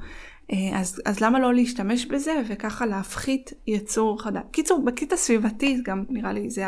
אה, 0.52 0.80
אז, 0.80 1.02
אז 1.04 1.20
למה 1.20 1.38
לא 1.38 1.54
להשתמש 1.54 2.06
בזה 2.06 2.42
וככה 2.48 2.86
להפחית 2.86 3.52
יצור 3.66 4.22
חדש. 4.22 4.42
קיצור, 4.50 4.84
בקטע 4.84 5.16
סביבתי 5.16 5.80
גם 5.84 6.04
נראה 6.08 6.32
לי 6.32 6.50
זה, 6.50 6.64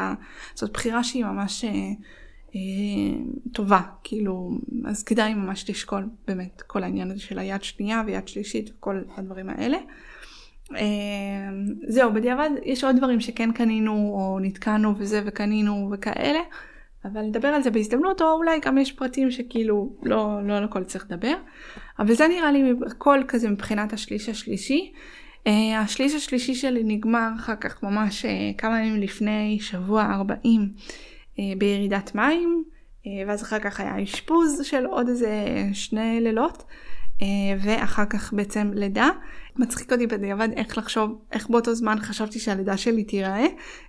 זאת 0.55 0.73
בחירה 0.73 1.05
שהיא 1.05 1.25
ממש 1.25 1.64
אה, 1.64 1.70
אה, 2.55 2.61
טובה, 3.53 3.81
כאילו, 4.05 4.51
אז 4.87 5.03
כדאי 5.03 5.35
ממש 5.35 5.70
לשקול 5.70 6.09
באמת 6.27 6.62
כל 6.66 6.83
העניין 6.83 7.11
הזה 7.11 7.20
של 7.20 7.38
היד 7.38 7.62
שנייה 7.62 8.03
ויד 8.07 8.29
שלישית 8.29 8.70
וכל 8.77 9.03
הדברים 9.16 9.49
האלה. 9.51 9.79
אה, 10.73 11.49
זהו, 11.88 12.12
בדיעבד 12.12 12.51
יש 12.64 12.85
עוד 12.85 12.97
דברים 12.97 13.20
שכן 13.20 13.53
קנינו 13.53 13.92
או 13.92 14.38
נתקענו 14.40 14.94
וזה 14.99 15.23
וקנינו 15.27 15.90
וכאלה. 15.92 16.40
אבל 17.05 17.23
נדבר 17.23 17.49
על 17.49 17.62
זה 17.62 17.70
בהזדמנות, 17.70 18.23
או 18.23 18.33
אולי 18.33 18.61
גם 18.61 18.79
יש 18.79 18.92
פרטים 18.92 19.31
שכאילו 19.31 19.97
לא, 20.03 20.38
לא 20.47 20.57
על 20.57 20.64
הכל 20.64 20.85
צריך 20.85 21.07
לדבר. 21.11 21.35
אבל 21.98 22.14
זה 22.14 22.28
נראה 22.28 22.52
לי 22.52 22.72
הכל 22.87 23.20
כזה 23.28 23.50
מבחינת 23.50 23.92
השליש 23.92 24.28
השלישי. 24.28 24.92
Uh, 25.44 25.48
השליש 25.76 26.14
השלישי 26.14 26.54
שלי 26.54 26.83
נגמר 26.85 27.28
אחר 27.37 27.57
כך 27.57 27.83
ממש 27.83 28.24
uh, 28.24 28.28
כמה 28.59 28.80
ימים 28.80 29.00
לפני 29.00 29.59
שבוע 29.61 30.02
40 30.02 30.68
uh, 30.70 31.38
בירידת 31.59 32.14
מים, 32.14 32.64
ואז 33.26 33.42
אחר 33.42 33.59
כך 33.59 33.80
היה 33.80 34.02
אשפוז 34.02 34.61
של 34.62 34.87
עוד 34.87 35.09
איזה 35.09 35.46
שני 35.72 36.20
לילות. 36.20 36.64
ואחר 37.61 38.04
כך 38.04 38.33
בעצם 38.33 38.70
לידה. 38.74 39.09
מצחיק 39.57 39.92
אותי 39.92 40.07
בדיעבד 40.07 40.48
איך 40.57 40.78
לחשוב, 40.78 41.18
איך 41.33 41.50
באותו 41.50 41.74
זמן 41.74 41.98
חשבתי 42.00 42.38
שהלידה 42.38 42.76
שלי 42.76 43.04
תיראה, 43.04 43.46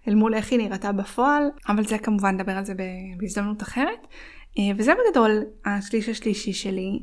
אל 0.08 0.16
מול 0.16 0.34
איך 0.34 0.52
היא 0.52 0.60
נראתה 0.60 0.92
בפועל, 0.92 1.44
אבל 1.68 1.86
זה 1.86 1.98
כמובן 1.98 2.36
נדבר 2.36 2.52
על 2.52 2.66
זה 2.66 2.74
בהזדמנות 3.18 3.62
אחרת. 3.62 4.08
וזה 4.78 4.92
בגדול 4.94 5.44
השליש 5.66 6.10
השלישי 6.10 6.54
שלי. 6.54 7.00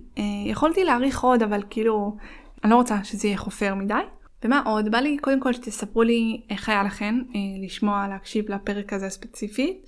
יכולתי 0.47 0.85
להעריך 0.85 1.21
עוד, 1.21 1.43
אבל 1.43 1.63
כאילו, 1.71 2.17
אני 2.65 2.71
לא 2.71 2.77
רוצה 2.77 3.05
שזה 3.05 3.29
יהיה 3.29 3.37
חופר 3.37 3.75
מדי. 3.75 3.95
ומה 4.45 4.63
עוד? 4.65 4.91
בא 4.91 4.99
לי 4.99 5.19
קודם 5.19 5.41
כל 5.41 5.53
שתספרו 5.53 6.03
לי 6.03 6.41
איך 6.51 6.69
היה 6.69 6.83
לכם 6.83 7.19
אה, 7.35 7.65
לשמוע, 7.65 8.07
להקשיב 8.09 8.51
לפרק 8.51 8.93
הזה 8.93 9.09
ספציפית. 9.09 9.87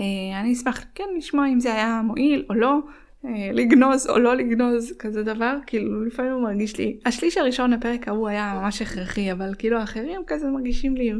אה, 0.00 0.04
אני 0.40 0.52
אשמח 0.52 0.84
כן 0.94 1.04
לשמוע 1.16 1.48
אם 1.48 1.60
זה 1.60 1.74
היה 1.74 2.00
מועיל 2.04 2.44
או 2.50 2.54
לא, 2.54 2.78
אה, 3.24 3.50
לגנוז 3.52 4.08
או 4.08 4.18
לא 4.18 4.34
לגנוז, 4.34 4.92
כזה 4.98 5.22
דבר, 5.22 5.56
כאילו 5.66 6.04
לפעמים 6.04 6.32
הוא 6.32 6.42
מרגיש 6.42 6.78
לי, 6.78 6.98
השליש 7.06 7.38
הראשון 7.38 7.70
לפרק 7.70 8.08
ההוא 8.08 8.28
היה 8.28 8.60
ממש 8.62 8.82
הכרחי, 8.82 9.32
אבל 9.32 9.54
כאילו 9.58 9.78
האחרים 9.78 10.22
כזה 10.26 10.50
מרגישים 10.50 10.96
לי, 10.96 11.12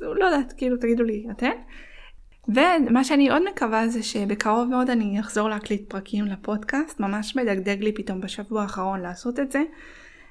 לא 0.00 0.24
יודעת, 0.24 0.52
כאילו 0.56 0.76
תגידו 0.76 1.04
לי 1.04 1.26
אתן. 1.30 1.50
ומה 2.48 3.04
שאני 3.04 3.30
עוד 3.30 3.42
מקווה 3.54 3.88
זה 3.88 4.02
שבקרוב 4.02 4.68
מאוד 4.68 4.90
אני 4.90 5.20
אחזור 5.20 5.48
להקליט 5.48 5.90
פרקים 5.90 6.24
לפודקאסט, 6.24 7.00
ממש 7.00 7.36
מדגדג 7.36 7.82
לי 7.82 7.92
פתאום 7.92 8.20
בשבוע 8.20 8.62
האחרון 8.62 9.00
לעשות 9.00 9.40
את 9.40 9.52
זה. 9.52 9.62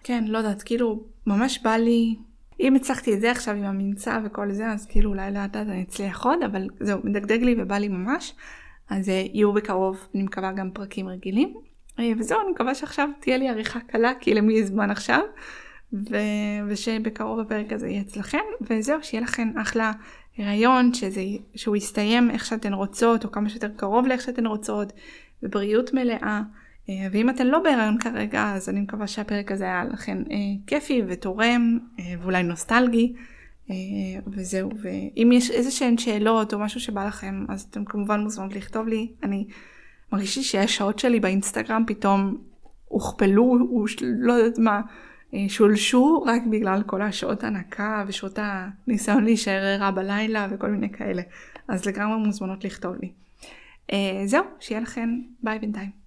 כן, 0.04 0.24
לא 0.28 0.38
יודעת, 0.38 0.64
כאילו, 0.64 1.04
ממש 1.28 1.60
בא 1.64 1.76
לי, 1.76 2.16
אם 2.60 2.76
הצלחתי 2.76 3.14
את 3.14 3.22
זה 3.22 3.32
עכשיו 3.32 3.56
עם 3.56 3.64
הממצא 3.64 4.20
וכל 4.26 4.52
זה, 4.52 4.68
אז 4.68 4.86
כאילו 4.86 5.10
אולי 5.10 5.32
לאט 5.32 5.56
לאט 5.56 5.68
אני 5.68 5.84
אצליח 5.84 6.26
עוד, 6.26 6.44
אבל 6.44 6.68
זהו, 6.80 7.00
מדגדג 7.04 7.44
לי 7.44 7.56
ובא 7.58 7.78
לי 7.78 7.88
ממש. 7.88 8.34
אז 8.90 9.10
אה, 9.10 9.26
יהיו 9.34 9.54
בקרוב, 9.54 10.08
אני 10.16 10.24
מקווה 10.24 10.52
גם 10.52 10.72
פרקים 10.72 11.08
רגילים. 11.08 11.54
אה, 12.00 12.12
וזהו, 12.18 12.42
אני 12.42 12.52
מקווה 12.52 12.76
שעכשיו 12.76 13.10
תהיה 13.20 13.38
לי 13.38 13.50
עריכה 13.50 13.80
קלה, 13.80 14.12
כי 14.20 14.34
למי 14.34 14.64
זמן 14.64 14.92
עכשיו. 14.92 15.22
ו... 15.94 16.16
ושבקרוב 16.68 17.40
הפרק 17.40 17.74
הזה 17.74 17.88
יהיה 17.88 18.02
אצלכם, 18.02 18.44
וזהו, 18.62 18.98
שיהיה 19.02 19.24
לכם 19.24 19.52
אחלה 19.62 19.92
הריון, 20.38 20.94
שזה... 20.94 21.22
שהוא 21.56 21.76
יסתיים 21.76 22.32
איך 22.32 22.46
שאתן 22.46 22.74
רוצות, 22.74 23.26
או 23.26 23.32
כמה 23.32 23.50
שיותר 23.50 23.70
קרוב 23.76 24.08
לאיך 24.08 24.22
שאתן 24.22 24.46
רוצות, 24.46 24.94
בבריאות 25.44 25.94
מלאה. 25.94 26.42
אה, 26.90 27.08
ואם 27.12 27.30
אתן 27.30 27.48
לא 27.48 27.60
בהיריון 27.60 27.98
כרגע, 28.00 28.52
אז 28.56 28.70
אני 28.70 28.80
מקווה 28.80 29.08
שהפרק 29.08 29.52
הזה 29.52 29.64
היה 29.64 29.84
לכם 29.94 30.24
אה, 30.32 30.36
כיפי 30.68 31.02
ותורם, 31.08 31.80
אה, 32.00 32.14
ואולי 32.22 32.44
נוסטלגי, 32.44 33.14
וזהו. 34.28 34.70
ואם 34.82 35.32
יש 35.34 35.52
איזה 35.52 35.72
שהן 35.72 35.98
שאלות 35.98 36.54
או 36.54 36.60
משהו 36.60 36.80
שבא 36.80 37.08
לכם, 37.08 37.46
אז 37.50 37.62
אתם 37.62 37.86
כמובן 37.86 38.20
מוזמנות 38.20 38.56
לכתוב 38.56 38.88
לי. 38.88 39.12
אני 39.24 39.48
מרגיש 40.14 40.38
לי 40.38 40.44
שהשעות 40.44 41.00
שלי 41.00 41.20
באינסטגרם 41.20 41.84
פתאום 41.88 42.38
הוכפלו, 42.86 43.58
לא 44.02 44.34
יודעת 44.34 44.60
מה, 44.60 44.82
שולשו 45.48 46.24
רק 46.28 46.42
בגלל 46.52 46.84
כל 46.86 47.02
השעות 47.02 47.44
הנקה 47.44 48.04
ושעות 48.08 48.40
הניסיון 48.42 49.24
להישאר 49.24 49.64
ערה 49.66 49.92
בלילה 49.92 50.48
וכל 50.52 50.68
מיני 50.68 50.90
כאלה. 50.90 51.22
אז 51.68 51.86
לגמרי 51.86 52.18
מוזמנות 52.18 52.64
לכתוב 52.64 52.96
לי. 53.02 53.12
אה, 53.94 54.22
זהו, 54.26 54.44
שיהיה 54.60 54.82
לכם 54.82 55.10
ביי 55.44 55.60
בינתיים. 55.60 56.05